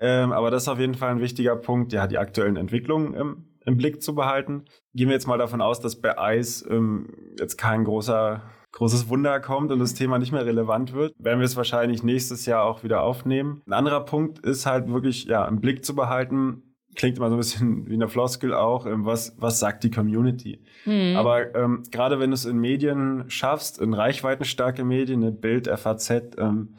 Ähm, 0.03 0.33
aber 0.33 0.51
das 0.51 0.63
ist 0.63 0.67
auf 0.67 0.79
jeden 0.79 0.95
Fall 0.95 1.11
ein 1.11 1.21
wichtiger 1.21 1.55
Punkt, 1.55 1.93
ja, 1.93 2.07
die 2.07 2.17
aktuellen 2.17 2.57
Entwicklungen 2.57 3.13
im, 3.13 3.45
im 3.65 3.77
Blick 3.77 4.03
zu 4.03 4.13
behalten. 4.13 4.65
Gehen 4.93 5.07
wir 5.07 5.13
jetzt 5.13 5.27
mal 5.27 5.37
davon 5.37 5.61
aus, 5.61 5.79
dass 5.79 6.01
bei 6.01 6.17
Eis 6.17 6.63
ähm, 6.69 7.07
jetzt 7.39 7.57
kein 7.57 7.85
großer 7.85 8.41
großes 8.73 9.07
Wunder 9.07 9.39
kommt 9.39 9.71
und 9.71 9.79
das 9.79 9.93
Thema 9.93 10.17
nicht 10.17 10.31
mehr 10.31 10.45
relevant 10.45 10.93
wird, 10.93 11.13
werden 11.19 11.39
wir 11.39 11.45
es 11.45 11.55
wahrscheinlich 11.55 12.03
nächstes 12.03 12.45
Jahr 12.47 12.63
auch 12.63 12.83
wieder 12.83 13.03
aufnehmen. 13.03 13.61
Ein 13.67 13.73
anderer 13.73 14.03
Punkt 14.03 14.39
ist 14.39 14.65
halt 14.65 14.89
wirklich 14.89 15.25
ja 15.25 15.47
im 15.47 15.61
Blick 15.61 15.85
zu 15.85 15.95
behalten, 15.95 16.75
klingt 16.95 17.17
immer 17.17 17.29
so 17.29 17.35
ein 17.35 17.37
bisschen 17.37 17.87
wie 17.89 17.93
eine 17.93 18.09
Floskel 18.09 18.53
auch, 18.53 18.85
ähm, 18.85 19.05
was, 19.05 19.35
was 19.39 19.59
sagt 19.59 19.83
die 19.83 19.91
Community? 19.91 20.65
Mhm. 20.85 21.15
Aber 21.15 21.55
ähm, 21.55 21.83
gerade 21.91 22.19
wenn 22.19 22.31
du 22.31 22.33
es 22.33 22.45
in 22.45 22.57
Medien 22.57 23.25
schaffst, 23.29 23.79
in 23.79 23.93
reichweitenstarke 23.93 24.83
Medien, 24.83 25.21
eine 25.21 25.31
Bild, 25.31 25.67
FAZ, 25.67 26.09
ähm, 26.37 26.75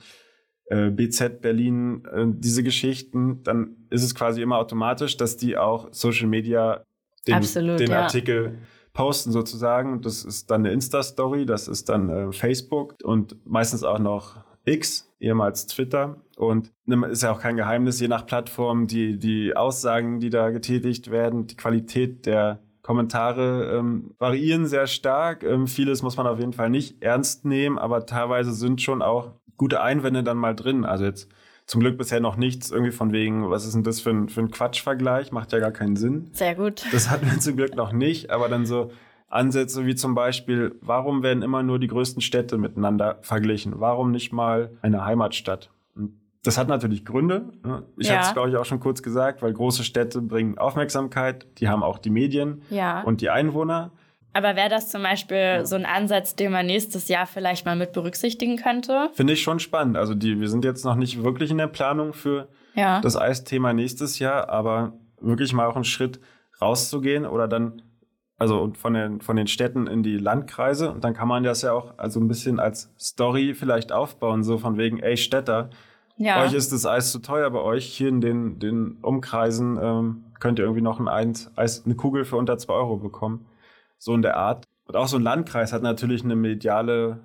äh, 0.67 0.91
BZ 0.91 1.41
Berlin, 1.41 2.05
äh, 2.13 2.27
diese 2.27 2.63
Geschichten, 2.63 3.43
dann 3.43 3.77
ist 3.91 4.03
es 4.03 4.15
quasi 4.15 4.43
immer 4.43 4.59
automatisch, 4.59 5.17
dass 5.17 5.37
die 5.37 5.57
auch 5.57 5.89
Social 5.93 6.27
Media 6.27 6.85
den, 7.27 7.35
Absolut, 7.35 7.81
den 7.81 7.91
ja. 7.91 8.03
Artikel 8.03 8.59
posten 8.93 9.33
sozusagen. 9.33 10.01
Das 10.03 10.25
ist 10.25 10.51
dann 10.51 10.63
eine 10.63 10.73
Insta-Story, 10.73 11.47
das 11.47 11.69
ist 11.69 11.89
dann 11.89 12.09
äh, 12.09 12.33
Facebook 12.33 12.95
und 13.03 13.37
meistens 13.45 13.83
auch 13.83 13.99
noch 13.99 14.37
X, 14.65 15.13
ehemals 15.21 15.67
Twitter. 15.67 16.17
Und 16.37 16.73
ist 17.11 17.23
ja 17.23 17.33
auch 17.33 17.41
kein 17.41 17.57
Geheimnis, 17.57 18.01
je 18.01 18.09
nach 18.09 18.27
Plattform, 18.27 18.87
die, 18.87 19.19
die 19.19 19.55
Aussagen, 19.57 20.21
die 20.21 20.31
da 20.31 20.51
getätigt 20.51 21.11
werden, 21.11 21.47
die 21.47 21.57
Qualität 21.57 22.27
der 22.27 22.61
Kommentare 22.83 23.79
ähm, 23.79 24.15
variieren 24.19 24.67
sehr 24.67 24.87
stark. 24.87 25.43
Ähm, 25.43 25.67
vieles 25.67 26.03
muss 26.03 26.17
man 26.17 26.27
auf 26.27 26.39
jeden 26.39 26.53
Fall 26.53 26.71
nicht 26.71 27.03
ernst 27.03 27.45
nehmen, 27.45 27.79
aber 27.79 28.05
teilweise 28.05 28.53
sind 28.53 28.83
schon 28.83 29.01
auch 29.01 29.33
gute 29.57 29.83
Einwände 29.83 30.23
dann 30.23 30.37
mal 30.37 30.55
drin. 30.55 30.85
Also 30.85 31.05
jetzt 31.05 31.29
zum 31.67 31.81
Glück 31.81 31.97
bisher 31.97 32.21
noch 32.21 32.37
nichts 32.37 32.71
irgendwie 32.71 32.93
von 32.93 33.13
wegen, 33.13 33.51
was 33.51 33.65
ist 33.65 33.75
denn 33.75 33.85
das 33.85 34.01
für 34.01 34.11
ein, 34.11 34.29
für 34.29 34.41
ein 34.41 34.51
Quatschvergleich? 34.51 35.33
Macht 35.33 35.53
ja 35.53 35.59
gar 35.59 35.73
keinen 35.73 35.97
Sinn. 35.97 36.31
Sehr 36.33 36.55
gut. 36.55 36.85
Das 36.93 37.11
hatten 37.11 37.31
wir 37.31 37.39
zum 37.41 37.57
Glück 37.57 37.75
noch 37.75 37.93
nicht, 37.93 38.31
aber 38.31 38.49
dann 38.49 38.67
so, 38.67 38.91
Ansätze 39.35 39.85
wie 39.85 39.95
zum 39.95 40.15
Beispiel, 40.15 40.77
warum 40.81 41.23
werden 41.23 41.43
immer 41.43 41.63
nur 41.63 41.79
die 41.79 41.89
größten 41.89 42.23
Städte 42.23 42.57
miteinander 42.57 43.19
verglichen? 43.23 43.75
Warum 43.81 44.11
nicht 44.13 44.33
mal 44.33 44.71
eine 44.81 45.05
Heimatstadt? 45.05 45.71
Das 46.45 46.59
hat 46.59 46.69
natürlich 46.69 47.05
Gründe. 47.05 47.53
Ne? 47.65 47.85
Ich 47.97 48.09
ja. 48.09 48.17
hatte 48.17 48.29
es, 48.29 48.33
glaube 48.35 48.51
ich, 48.51 48.57
auch 48.57 48.65
schon 48.65 48.79
kurz 48.79 49.03
gesagt, 49.03 49.43
weil 49.43 49.53
große 49.53 49.83
Städte 49.83 50.21
bringen 50.21 50.59
Aufmerksamkeit, 50.59 51.47
die 51.59 51.69
haben 51.69 51.83
auch 51.83 51.99
die 51.99 52.11
Medien 52.11 52.63
ja. 52.71 53.03
und 53.03 53.23
die 53.23 53.31
Einwohner. 53.31 53.93
Aber 54.35 54.57
wäre 54.57 54.69
das 54.69 54.91
zum 54.91 55.03
Beispiel 55.03 55.37
ja. 55.37 55.65
so 55.65 55.77
ein 55.77 55.87
Ansatz, 55.87 56.35
den 56.35 56.53
man 56.53 56.67
nächstes 56.67 57.09
Jahr 57.09 57.27
vielleicht 57.27 57.65
mal 57.65 57.77
mit 57.77 57.93
berücksichtigen 57.93 58.57
könnte? 58.57 59.11
Finde 59.15 59.33
ich 59.33 59.43
schon 59.43 59.61
spannend. 59.61 59.97
Also 59.97 60.15
die, 60.15 60.41
wir 60.41 60.49
sind 60.49 60.65
jetzt 60.65 60.85
noch 60.85 60.97
nicht 60.97 61.23
wirklich 61.23 61.53
in 61.53 61.59
der 61.59 61.69
Planung 61.69 62.13
für 62.13 62.49
ja. 62.75 63.01
das 63.01 63.17
Eisthema 63.17 63.73
nächstes 63.73 64.19
Jahr, 64.19 64.49
aber 64.49 64.93
wirklich 65.21 65.53
mal 65.53 65.67
auch 65.67 65.77
einen 65.77 65.85
Schritt 65.85 66.21
rauszugehen 66.61 67.27
oder 67.27 67.49
dann 67.49 67.83
also 68.37 68.73
von 68.77 68.95
den, 68.95 69.21
von 69.21 69.37
den 69.37 69.47
Städten 69.47 69.87
in 69.87 70.03
die 70.03 70.19
Landkreise. 70.19 70.91
Und 70.91 71.05
dann 71.05 71.15
kann 71.15 71.29
man 71.29 71.45
das 71.45 71.63
ja 71.63 71.73
auch 71.73 71.97
also 71.99 72.19
ein 72.19 72.27
bisschen 72.27 72.59
als 72.59 72.93
Story 72.99 73.55
vielleicht 73.55 73.93
aufbauen, 73.93 74.43
so 74.43 74.59
von 74.59 74.77
wegen, 74.77 74.99
ey 74.99 75.17
Städter, 75.17 75.71
ja. 76.17 76.43
euch 76.43 76.53
ist 76.53 76.73
das 76.73 76.87
Eis 76.87 77.13
zu 77.13 77.21
teuer, 77.21 77.51
bei 77.51 77.61
euch 77.61 77.87
hier 77.87 78.09
in 78.09 78.21
den, 78.21 78.59
den 78.59 78.99
Umkreisen 79.03 79.79
ähm, 79.81 80.25
könnt 80.41 80.59
ihr 80.59 80.65
irgendwie 80.65 80.83
noch 80.83 81.01
ein 81.01 81.09
Eis, 81.09 81.85
eine 81.85 81.95
Kugel 81.95 82.25
für 82.25 82.37
unter 82.37 82.59
zwei 82.59 82.75
Euro 82.75 82.97
bekommen. 82.97 83.47
So 83.99 84.15
in 84.15 84.23
der 84.23 84.37
Art. 84.37 84.67
Und 84.87 84.97
auch 84.97 85.09
so 85.09 85.17
ein 85.17 85.23
Landkreis 85.23 85.73
hat 85.73 85.83
natürlich 85.83 86.25
eine 86.25 86.37
mediale 86.37 87.21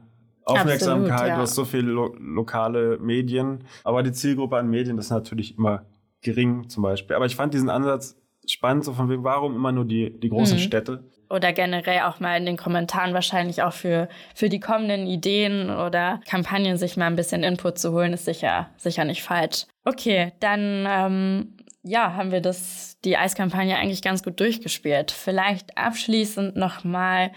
Aufmerksamkeit, 0.46 1.12
Absolut, 1.12 1.30
ja. 1.30 1.36
du 1.36 1.42
hast 1.42 1.56
so 1.56 1.66
viele 1.66 1.92
lo 1.92 2.16
lokale 2.18 2.98
Medien, 3.00 3.64
aber 3.84 4.02
die 4.02 4.12
Zielgruppe 4.12 4.58
an 4.58 4.70
Medien 4.70 4.98
ist 4.98 5.10
natürlich 5.10 5.58
immer 5.58 5.86
gering 6.22 6.70
zum 6.70 6.84
Beispiel. 6.84 7.16
Aber 7.16 7.26
ich 7.26 7.36
fand 7.36 7.54
diesen 7.54 7.70
Ansatz 7.70 8.18
spannend, 8.48 8.84
so 8.84 8.94
von 8.94 9.10
wegen, 9.10 9.24
warum 9.24 9.56
immer 9.56 9.72
nur 9.72 9.86
die, 9.86 10.18
die 10.20 10.30
großen 10.30 10.58
mhm. 10.58 10.62
Städte? 10.62 11.04
Oder 11.30 11.54
generell 11.54 12.02
auch 12.02 12.20
mal 12.20 12.38
in 12.38 12.46
den 12.48 12.58
Kommentaren 12.58 13.14
wahrscheinlich 13.14 13.62
auch 13.62 13.74
für, 13.74 14.10
für 14.34 14.50
die 14.50 14.60
kommenden 14.60 15.06
Ideen 15.06 15.70
oder 15.70 16.22
Kampagnen 16.28 16.78
sich 16.78 16.98
mal 16.98 17.06
ein 17.06 17.16
bisschen 17.16 17.44
Input 17.44 17.78
zu 17.78 17.92
holen, 17.92 18.14
ist 18.14 18.26
sicher, 18.26 18.72
sicher 18.78 19.06
nicht 19.06 19.22
falsch. 19.22 19.68
Okay, 19.86 20.32
dann 20.40 20.88
ähm, 20.90 21.54
ja, 21.84 22.14
haben 22.14 22.32
wir 22.32 22.42
das, 22.42 22.98
die 23.06 23.18
Eiskampagne 23.18 23.78
eigentlich 23.78 24.02
ganz 24.02 24.24
gut 24.24 24.40
durchgespielt. 24.40 25.12
Vielleicht 25.12 25.78
abschließend 25.78 26.56
nochmal, 26.56 27.32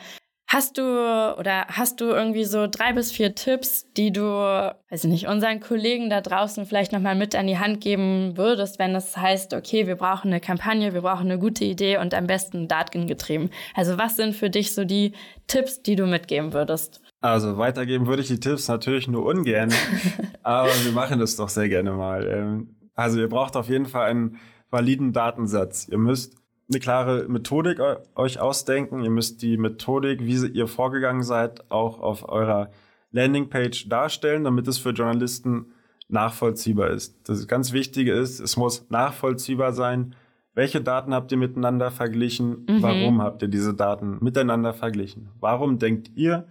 Hast 0.52 0.76
du 0.76 0.82
oder 0.82 1.64
hast 1.68 2.02
du 2.02 2.10
irgendwie 2.10 2.44
so 2.44 2.66
drei 2.70 2.92
bis 2.92 3.10
vier 3.10 3.34
Tipps, 3.34 3.90
die 3.94 4.12
du, 4.12 4.22
weiß 4.22 5.04
ich 5.04 5.10
nicht, 5.10 5.26
unseren 5.26 5.60
Kollegen 5.60 6.10
da 6.10 6.20
draußen 6.20 6.66
vielleicht 6.66 6.92
nochmal 6.92 7.14
mit 7.14 7.34
an 7.34 7.46
die 7.46 7.56
Hand 7.56 7.80
geben 7.80 8.36
würdest, 8.36 8.78
wenn 8.78 8.94
es 8.94 9.16
heißt, 9.16 9.54
okay, 9.54 9.86
wir 9.86 9.96
brauchen 9.96 10.28
eine 10.28 10.40
Kampagne, 10.40 10.92
wir 10.92 11.00
brauchen 11.00 11.30
eine 11.30 11.38
gute 11.38 11.64
Idee 11.64 11.96
und 11.96 12.12
am 12.12 12.26
besten 12.26 12.68
datengetrieben? 12.68 13.48
Also 13.74 13.96
was 13.96 14.16
sind 14.16 14.34
für 14.34 14.50
dich 14.50 14.74
so 14.74 14.84
die 14.84 15.12
Tipps, 15.46 15.82
die 15.82 15.96
du 15.96 16.04
mitgeben 16.06 16.52
würdest? 16.52 17.00
Also 17.22 17.56
weitergeben 17.56 18.06
würde 18.06 18.20
ich 18.20 18.28
die 18.28 18.38
Tipps 18.38 18.68
natürlich 18.68 19.08
nur 19.08 19.24
ungern, 19.24 19.72
aber 20.42 20.68
wir 20.68 20.92
machen 20.92 21.18
das 21.18 21.34
doch 21.34 21.48
sehr 21.48 21.70
gerne 21.70 21.92
mal. 21.92 22.66
Also 22.94 23.20
ihr 23.20 23.28
braucht 23.28 23.56
auf 23.56 23.68
jeden 23.68 23.86
Fall 23.86 24.08
einen 24.08 24.38
validen 24.70 25.12
Datensatz. 25.12 25.88
Ihr 25.88 25.98
müsst 25.98 26.36
eine 26.70 26.80
klare 26.80 27.28
Methodik 27.28 27.78
euch 28.14 28.40
ausdenken. 28.40 29.02
Ihr 29.02 29.10
müsst 29.10 29.42
die 29.42 29.56
Methodik, 29.56 30.20
wie 30.24 30.46
ihr 30.46 30.66
vorgegangen 30.66 31.22
seid, 31.22 31.70
auch 31.70 32.00
auf 32.00 32.28
eurer 32.28 32.70
Landingpage 33.10 33.88
darstellen, 33.88 34.44
damit 34.44 34.66
es 34.68 34.78
für 34.78 34.90
Journalisten 34.90 35.72
nachvollziehbar 36.08 36.90
ist. 36.90 37.28
Das 37.28 37.46
ganz 37.46 37.72
Wichtige 37.72 38.12
ist, 38.12 38.40
es 38.40 38.56
muss 38.56 38.88
nachvollziehbar 38.90 39.72
sein, 39.72 40.14
welche 40.54 40.82
Daten 40.82 41.14
habt 41.14 41.32
ihr 41.32 41.38
miteinander 41.38 41.90
verglichen, 41.90 42.66
mhm. 42.68 42.82
warum 42.82 43.22
habt 43.22 43.42
ihr 43.42 43.48
diese 43.48 43.74
Daten 43.74 44.18
miteinander 44.20 44.74
verglichen. 44.74 45.30
Warum 45.40 45.78
denkt 45.78 46.10
ihr, 46.14 46.46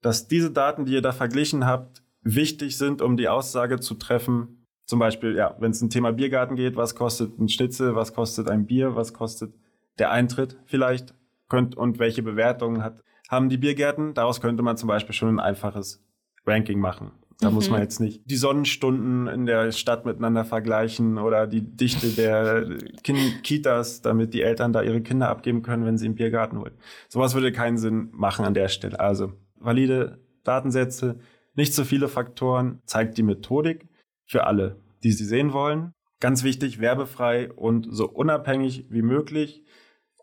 dass 0.00 0.28
diese 0.28 0.50
Daten, 0.50 0.84
die 0.84 0.94
ihr 0.94 1.02
da 1.02 1.12
verglichen 1.12 1.66
habt, 1.66 2.02
wichtig 2.22 2.76
sind, 2.78 3.02
um 3.02 3.16
die 3.16 3.28
Aussage 3.28 3.80
zu 3.80 3.94
treffen, 3.94 4.61
zum 4.84 4.98
Beispiel, 4.98 5.36
ja, 5.36 5.56
wenn 5.58 5.70
es 5.70 5.80
ein 5.80 5.90
Thema 5.90 6.12
Biergarten 6.12 6.56
geht, 6.56 6.76
was 6.76 6.94
kostet 6.94 7.38
ein 7.38 7.48
Schnitzel, 7.48 7.94
was 7.94 8.14
kostet 8.14 8.48
ein 8.48 8.66
Bier, 8.66 8.96
was 8.96 9.12
kostet 9.12 9.54
der 9.98 10.10
Eintritt 10.10 10.58
vielleicht 10.66 11.14
könnt, 11.48 11.76
und 11.76 11.98
welche 11.98 12.22
Bewertungen 12.22 12.82
hat, 12.82 13.02
haben 13.28 13.48
die 13.48 13.58
Biergärten. 13.58 14.14
Daraus 14.14 14.40
könnte 14.40 14.62
man 14.62 14.76
zum 14.76 14.88
Beispiel 14.88 15.14
schon 15.14 15.28
ein 15.28 15.40
einfaches 15.40 16.02
Ranking 16.46 16.80
machen. 16.80 17.12
Da 17.40 17.48
mhm. 17.48 17.56
muss 17.56 17.70
man 17.70 17.80
jetzt 17.80 18.00
nicht 18.00 18.22
die 18.24 18.36
Sonnenstunden 18.36 19.26
in 19.26 19.46
der 19.46 19.72
Stadt 19.72 20.06
miteinander 20.06 20.44
vergleichen 20.44 21.18
oder 21.18 21.46
die 21.46 21.60
Dichte 21.60 22.08
der 22.08 22.78
kind 23.02 23.42
Kitas, 23.42 24.00
damit 24.00 24.32
die 24.32 24.42
Eltern 24.42 24.72
da 24.72 24.82
ihre 24.82 25.02
Kinder 25.02 25.28
abgeben 25.28 25.62
können, 25.62 25.84
wenn 25.84 25.98
sie 25.98 26.06
im 26.06 26.14
Biergarten 26.14 26.58
holen. 26.58 26.74
Sowas 27.08 27.34
würde 27.34 27.52
keinen 27.52 27.78
Sinn 27.78 28.08
machen 28.12 28.44
an 28.44 28.54
der 28.54 28.68
Stelle. 28.68 28.98
Also 28.98 29.32
valide 29.58 30.20
Datensätze, 30.44 31.18
nicht 31.54 31.74
zu 31.74 31.84
viele 31.84 32.08
Faktoren, 32.08 32.80
zeigt 32.86 33.18
die 33.18 33.22
Methodik 33.22 33.88
für 34.26 34.46
alle, 34.46 34.76
die 35.02 35.12
sie 35.12 35.24
sehen 35.24 35.52
wollen. 35.52 35.92
Ganz 36.20 36.44
wichtig, 36.44 36.80
werbefrei 36.80 37.50
und 37.52 37.88
so 37.90 38.08
unabhängig 38.08 38.86
wie 38.90 39.02
möglich. 39.02 39.64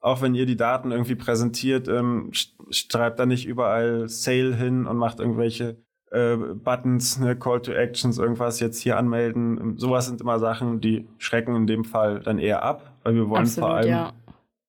Auch 0.01 0.21
wenn 0.21 0.33
ihr 0.33 0.45
die 0.45 0.55
Daten 0.55 0.91
irgendwie 0.91 1.15
präsentiert, 1.15 1.89
ähm, 1.89 2.31
schreibt 2.71 3.19
da 3.19 3.25
nicht 3.25 3.45
überall 3.45 4.07
Sale 4.07 4.55
hin 4.55 4.87
und 4.87 4.97
macht 4.97 5.19
irgendwelche 5.19 5.83
äh, 6.11 6.37
Buttons, 6.37 7.19
ne, 7.19 7.35
Call 7.37 7.61
to 7.61 7.73
Actions, 7.73 8.17
irgendwas 8.17 8.59
jetzt 8.59 8.79
hier 8.79 8.97
anmelden. 8.97 9.77
Sowas 9.77 10.07
sind 10.07 10.21
immer 10.21 10.39
Sachen, 10.39 10.79
die 10.79 11.07
schrecken 11.17 11.55
in 11.55 11.67
dem 11.67 11.83
Fall 11.83 12.21
dann 12.21 12.39
eher 12.39 12.63
ab, 12.63 12.93
weil 13.03 13.15
wir 13.15 13.29
wollen 13.29 13.41
Absolut, 13.41 13.69
vor 13.69 13.75
allem 13.75 13.89
ja. 13.89 14.13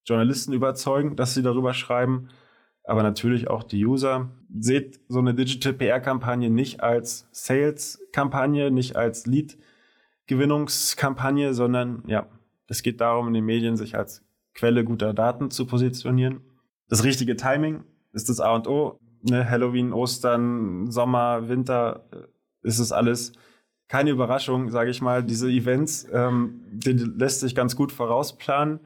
Journalisten 0.04 0.52
überzeugen, 0.52 1.14
dass 1.14 1.34
sie 1.34 1.42
darüber 1.42 1.74
schreiben, 1.74 2.28
aber 2.90 3.02
natürlich 3.04 3.48
auch 3.48 3.62
die 3.62 3.86
User 3.86 4.28
seht 4.52 4.98
so 5.08 5.20
eine 5.20 5.32
Digital 5.32 5.74
PR-Kampagne 5.74 6.50
nicht 6.50 6.82
als 6.82 7.28
Sales-Kampagne, 7.30 8.72
nicht 8.72 8.96
als 8.96 9.26
Lead-Gewinnungskampagne, 9.26 11.54
sondern 11.54 12.02
ja, 12.06 12.26
es 12.66 12.82
geht 12.82 13.00
darum, 13.00 13.28
in 13.28 13.34
den 13.34 13.44
Medien 13.44 13.76
sich 13.76 13.96
als 13.96 14.24
Quelle 14.54 14.82
guter 14.84 15.14
Daten 15.14 15.52
zu 15.52 15.66
positionieren. 15.66 16.40
Das 16.88 17.04
richtige 17.04 17.36
Timing 17.36 17.84
ist 18.12 18.28
das 18.28 18.40
A 18.40 18.56
und 18.56 18.66
O. 18.66 18.98
Ne, 19.22 19.48
Halloween, 19.48 19.92
Ostern, 19.92 20.90
Sommer, 20.90 21.48
Winter 21.48 22.08
äh, 22.10 22.16
ist 22.66 22.80
es 22.80 22.90
alles 22.90 23.34
keine 23.86 24.10
Überraschung, 24.10 24.68
sage 24.70 24.90
ich 24.90 25.00
mal. 25.00 25.22
Diese 25.22 25.48
Events, 25.48 26.08
ähm, 26.12 26.64
die 26.72 26.90
lässt 26.92 27.38
sich 27.40 27.54
ganz 27.54 27.76
gut 27.76 27.92
vorausplanen, 27.92 28.80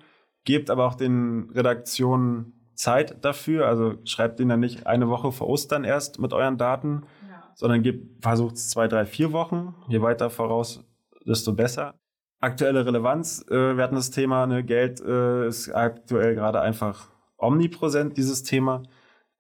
gebt 0.45 0.69
aber 0.69 0.87
auch 0.87 0.95
den 0.95 1.49
Redaktionen 1.55 2.53
Zeit 2.75 3.25
dafür. 3.25 3.67
Also 3.67 3.95
schreibt 4.05 4.39
den 4.39 4.49
dann 4.49 4.61
nicht 4.61 4.87
eine 4.87 5.09
Woche 5.09 5.33
vor 5.33 5.49
Ostern 5.49 5.85
erst 5.85 6.19
mit 6.19 6.33
euren 6.33 6.59
Daten, 6.59 7.05
ja. 7.29 7.51
sondern 7.55 7.85
versucht 8.21 8.57
es 8.57 8.71
zwei, 8.71 8.89
drei, 8.89 9.05
vier 9.05 9.33
Wochen. 9.33 9.75
Je 9.89 10.03
weiter 10.03 10.31
voraus, 10.31 10.85
desto 11.27 11.53
besser. 11.53 11.95
Aktuelle 12.41 12.85
Relevanz, 12.85 13.45
äh, 13.49 13.77
wir 13.77 13.83
hatten 13.83 13.95
das 13.95 14.11
Thema, 14.11 14.47
ne, 14.47 14.63
Geld 14.63 15.01
äh, 15.01 15.47
ist 15.47 15.75
aktuell 15.75 16.35
gerade 16.35 16.61
einfach 16.61 17.09
omnipräsent, 17.39 18.17
dieses 18.17 18.43
Thema. 18.43 18.83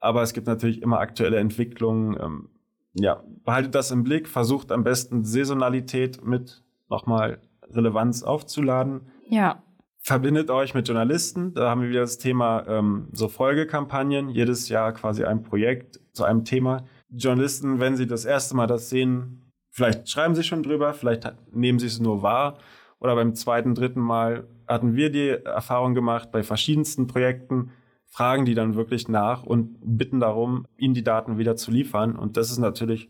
Aber 0.01 0.23
es 0.23 0.33
gibt 0.33 0.47
natürlich 0.47 0.81
immer 0.83 1.01
aktuelle 1.01 1.39
Entwicklungen. 1.39 2.17
Ähm, 2.21 2.49
ja, 2.95 3.23
behaltet 3.45 3.75
das 3.75 3.91
im 3.91 4.05
Blick, 4.05 4.29
versucht 4.29 4.73
am 4.73 4.85
besten 4.85 5.25
Saisonalität 5.25 6.25
mit 6.25 6.63
nochmal 6.89 7.41
Relevanz 7.71 8.23
aufzuladen. 8.23 9.09
Ja 9.29 9.63
verbindet 10.05 10.51
euch 10.51 10.75
mit 10.75 10.87
Journalisten. 10.87 11.55
Da 11.55 11.71
haben 11.71 11.81
wir 11.81 11.89
wieder 11.89 12.03
das 12.03 12.19
Thema 12.19 12.65
ähm, 12.69 13.09
so 13.13 13.29
Folgekampagnen, 13.29 14.29
jedes 14.29 14.69
Jahr 14.69 14.93
quasi 14.93 15.25
ein 15.25 15.43
Projekt 15.43 15.99
zu 16.13 16.25
einem 16.25 16.45
Thema. 16.45 16.85
Journalisten, 17.09 17.81
wenn 17.81 17.97
sie 17.97 18.07
das 18.07 18.27
erste 18.27 18.55
Mal 18.55 18.67
das 18.67 18.91
sehen, 18.91 19.51
vielleicht 19.71 20.09
schreiben 20.11 20.35
sie 20.35 20.45
schon 20.45 20.63
drüber, 20.63 20.93
vielleicht 20.93 21.33
nehmen 21.53 21.79
sie 21.79 21.87
es 21.87 22.01
nur 22.01 22.23
wahr. 22.23 22.59
Oder 23.01 23.15
beim 23.15 23.35
zweiten, 23.35 23.75
dritten 23.75 24.01
Mal 24.01 24.47
hatten 24.69 24.95
wir 24.95 25.11
die 25.11 25.31
Erfahrung 25.31 25.95
gemacht, 25.95 26.31
bei 26.31 26.43
verschiedensten 26.43 27.07
Projekten 27.07 27.71
fragen 28.07 28.45
die 28.45 28.55
dann 28.55 28.75
wirklich 28.75 29.09
nach 29.09 29.43
und 29.43 29.79
bitten 29.83 30.21
darum, 30.21 30.67
ihnen 30.77 30.95
die 30.95 31.03
Daten 31.03 31.39
wieder 31.39 31.57
zu 31.57 31.71
liefern. 31.71 32.15
Und 32.15 32.37
das 32.37 32.51
ist 32.51 32.59
natürlich 32.59 33.09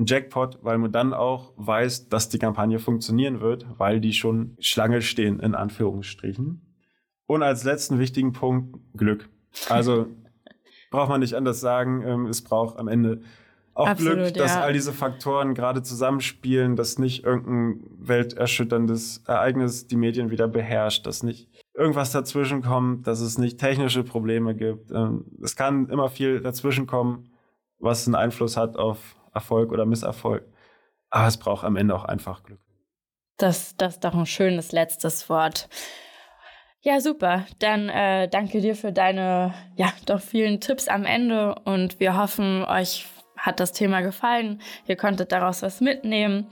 ein 0.00 0.06
Jackpot, 0.06 0.58
weil 0.62 0.78
man 0.78 0.90
dann 0.90 1.12
auch 1.12 1.52
weiß, 1.56 2.08
dass 2.08 2.28
die 2.28 2.38
Kampagne 2.38 2.78
funktionieren 2.78 3.40
wird, 3.40 3.66
weil 3.78 4.00
die 4.00 4.12
schon 4.12 4.56
Schlange 4.58 5.02
stehen, 5.02 5.38
in 5.40 5.54
Anführungsstrichen. 5.54 6.62
Und 7.26 7.42
als 7.42 7.62
letzten 7.62 7.98
wichtigen 7.98 8.32
Punkt 8.32 8.78
Glück. 8.96 9.28
Also 9.68 10.06
braucht 10.90 11.10
man 11.10 11.20
nicht 11.20 11.34
anders 11.34 11.60
sagen, 11.60 12.02
ähm, 12.04 12.26
es 12.26 12.42
braucht 12.42 12.78
am 12.78 12.88
Ende 12.88 13.20
auch 13.74 13.86
Absolut, 13.86 14.14
Glück, 14.14 14.34
dass 14.34 14.54
ja. 14.54 14.62
all 14.62 14.72
diese 14.72 14.92
Faktoren 14.92 15.54
gerade 15.54 15.82
zusammenspielen, 15.82 16.74
dass 16.74 16.98
nicht 16.98 17.24
irgendein 17.24 17.84
welterschütterndes 17.98 19.22
Ereignis 19.26 19.86
die 19.86 19.96
Medien 19.96 20.30
wieder 20.30 20.48
beherrscht, 20.48 21.06
dass 21.06 21.22
nicht 21.22 21.48
irgendwas 21.74 22.10
dazwischen 22.10 22.62
kommt, 22.62 23.06
dass 23.06 23.20
es 23.20 23.38
nicht 23.38 23.58
technische 23.58 24.02
Probleme 24.02 24.56
gibt. 24.56 24.90
Ähm, 24.90 25.26
es 25.42 25.56
kann 25.56 25.88
immer 25.88 26.08
viel 26.08 26.40
dazwischen 26.40 26.86
kommen, 26.86 27.30
was 27.78 28.06
einen 28.06 28.16
Einfluss 28.16 28.56
hat 28.56 28.76
auf 28.76 29.16
Erfolg 29.32 29.72
oder 29.72 29.86
Misserfolg. 29.86 30.44
Aber 31.10 31.26
es 31.26 31.36
braucht 31.36 31.64
am 31.64 31.76
Ende 31.76 31.94
auch 31.94 32.04
einfach 32.04 32.42
Glück. 32.42 32.60
Das, 33.36 33.76
das 33.76 33.94
ist 33.94 34.04
doch 34.04 34.14
ein 34.14 34.26
schönes 34.26 34.72
letztes 34.72 35.28
Wort. 35.28 35.68
Ja, 36.82 37.00
super. 37.00 37.46
Dann 37.58 37.88
äh, 37.88 38.28
danke 38.28 38.60
dir 38.60 38.74
für 38.74 38.92
deine, 38.92 39.54
ja, 39.76 39.92
doch 40.06 40.20
vielen 40.20 40.60
Tipps 40.60 40.88
am 40.88 41.04
Ende 41.04 41.54
und 41.64 42.00
wir 42.00 42.16
hoffen, 42.16 42.64
euch 42.64 43.06
hat 43.36 43.60
das 43.60 43.72
Thema 43.72 44.00
gefallen. 44.00 44.60
Ihr 44.86 44.96
konntet 44.96 45.32
daraus 45.32 45.62
was 45.62 45.80
mitnehmen 45.80 46.46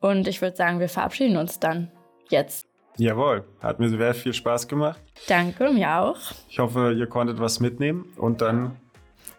und 0.00 0.26
ich 0.28 0.40
würde 0.40 0.56
sagen, 0.56 0.80
wir 0.80 0.88
verabschieden 0.88 1.36
uns 1.36 1.60
dann 1.60 1.90
jetzt. 2.30 2.66
Jawohl, 2.96 3.44
hat 3.60 3.78
mir 3.78 3.88
sehr 3.88 4.14
viel 4.14 4.34
Spaß 4.34 4.66
gemacht. 4.66 5.00
Danke, 5.28 5.70
mir 5.70 6.00
auch. 6.00 6.18
Ich 6.48 6.58
hoffe, 6.58 6.92
ihr 6.96 7.06
konntet 7.06 7.38
was 7.38 7.60
mitnehmen 7.60 8.12
und 8.16 8.40
dann 8.40 8.76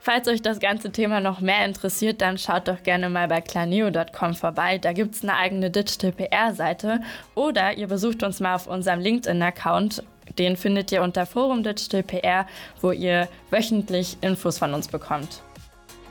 Falls 0.03 0.27
euch 0.27 0.41
das 0.41 0.59
ganze 0.59 0.91
Thema 0.91 1.19
noch 1.19 1.41
mehr 1.41 1.63
interessiert, 1.63 2.21
dann 2.21 2.39
schaut 2.39 2.67
doch 2.67 2.81
gerne 2.81 3.07
mal 3.07 3.27
bei 3.27 3.39
klaneo.com 3.39 4.33
vorbei. 4.33 4.79
Da 4.79 4.93
gibt 4.93 5.13
es 5.13 5.21
eine 5.21 5.35
eigene 5.35 5.69
Digital 5.69 6.11
PR-Seite. 6.11 7.01
Oder 7.35 7.77
ihr 7.77 7.85
besucht 7.85 8.23
uns 8.23 8.39
mal 8.39 8.55
auf 8.55 8.65
unserem 8.65 8.99
LinkedIn-Account. 8.99 10.03
Den 10.39 10.57
findet 10.57 10.91
ihr 10.91 11.03
unter 11.03 11.27
Forum 11.27 11.61
Digital 11.61 12.01
PR, 12.01 12.47
wo 12.81 12.91
ihr 12.91 13.27
wöchentlich 13.51 14.17
Infos 14.21 14.57
von 14.57 14.73
uns 14.73 14.87
bekommt. 14.87 15.43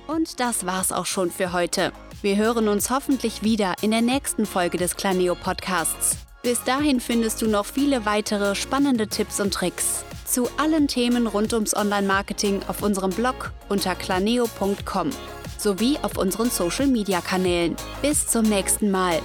Und 0.06 0.38
das 0.38 0.66
war's 0.66 0.92
auch 0.92 1.06
schon 1.06 1.32
für 1.32 1.52
heute. 1.52 1.92
Wir 2.22 2.36
hören 2.36 2.68
uns 2.68 2.90
hoffentlich 2.90 3.42
wieder 3.42 3.74
in 3.82 3.90
der 3.90 4.02
nächsten 4.02 4.46
Folge 4.46 4.78
des 4.78 4.94
Claneo 4.94 5.34
Podcasts. 5.34 6.29
Bis 6.42 6.64
dahin 6.64 7.00
findest 7.00 7.42
du 7.42 7.48
noch 7.48 7.66
viele 7.66 8.06
weitere 8.06 8.54
spannende 8.54 9.08
Tipps 9.08 9.40
und 9.40 9.52
Tricks 9.52 10.04
zu 10.24 10.48
allen 10.56 10.88
Themen 10.88 11.26
rund 11.26 11.52
ums 11.52 11.76
Online-Marketing 11.76 12.62
auf 12.66 12.82
unserem 12.82 13.10
Blog 13.10 13.52
unter 13.68 13.94
claneo.com 13.94 15.10
sowie 15.58 15.98
auf 16.00 16.16
unseren 16.16 16.48
Social-Media-Kanälen. 16.48 17.76
Bis 18.00 18.26
zum 18.26 18.44
nächsten 18.44 18.90
Mal. 18.90 19.20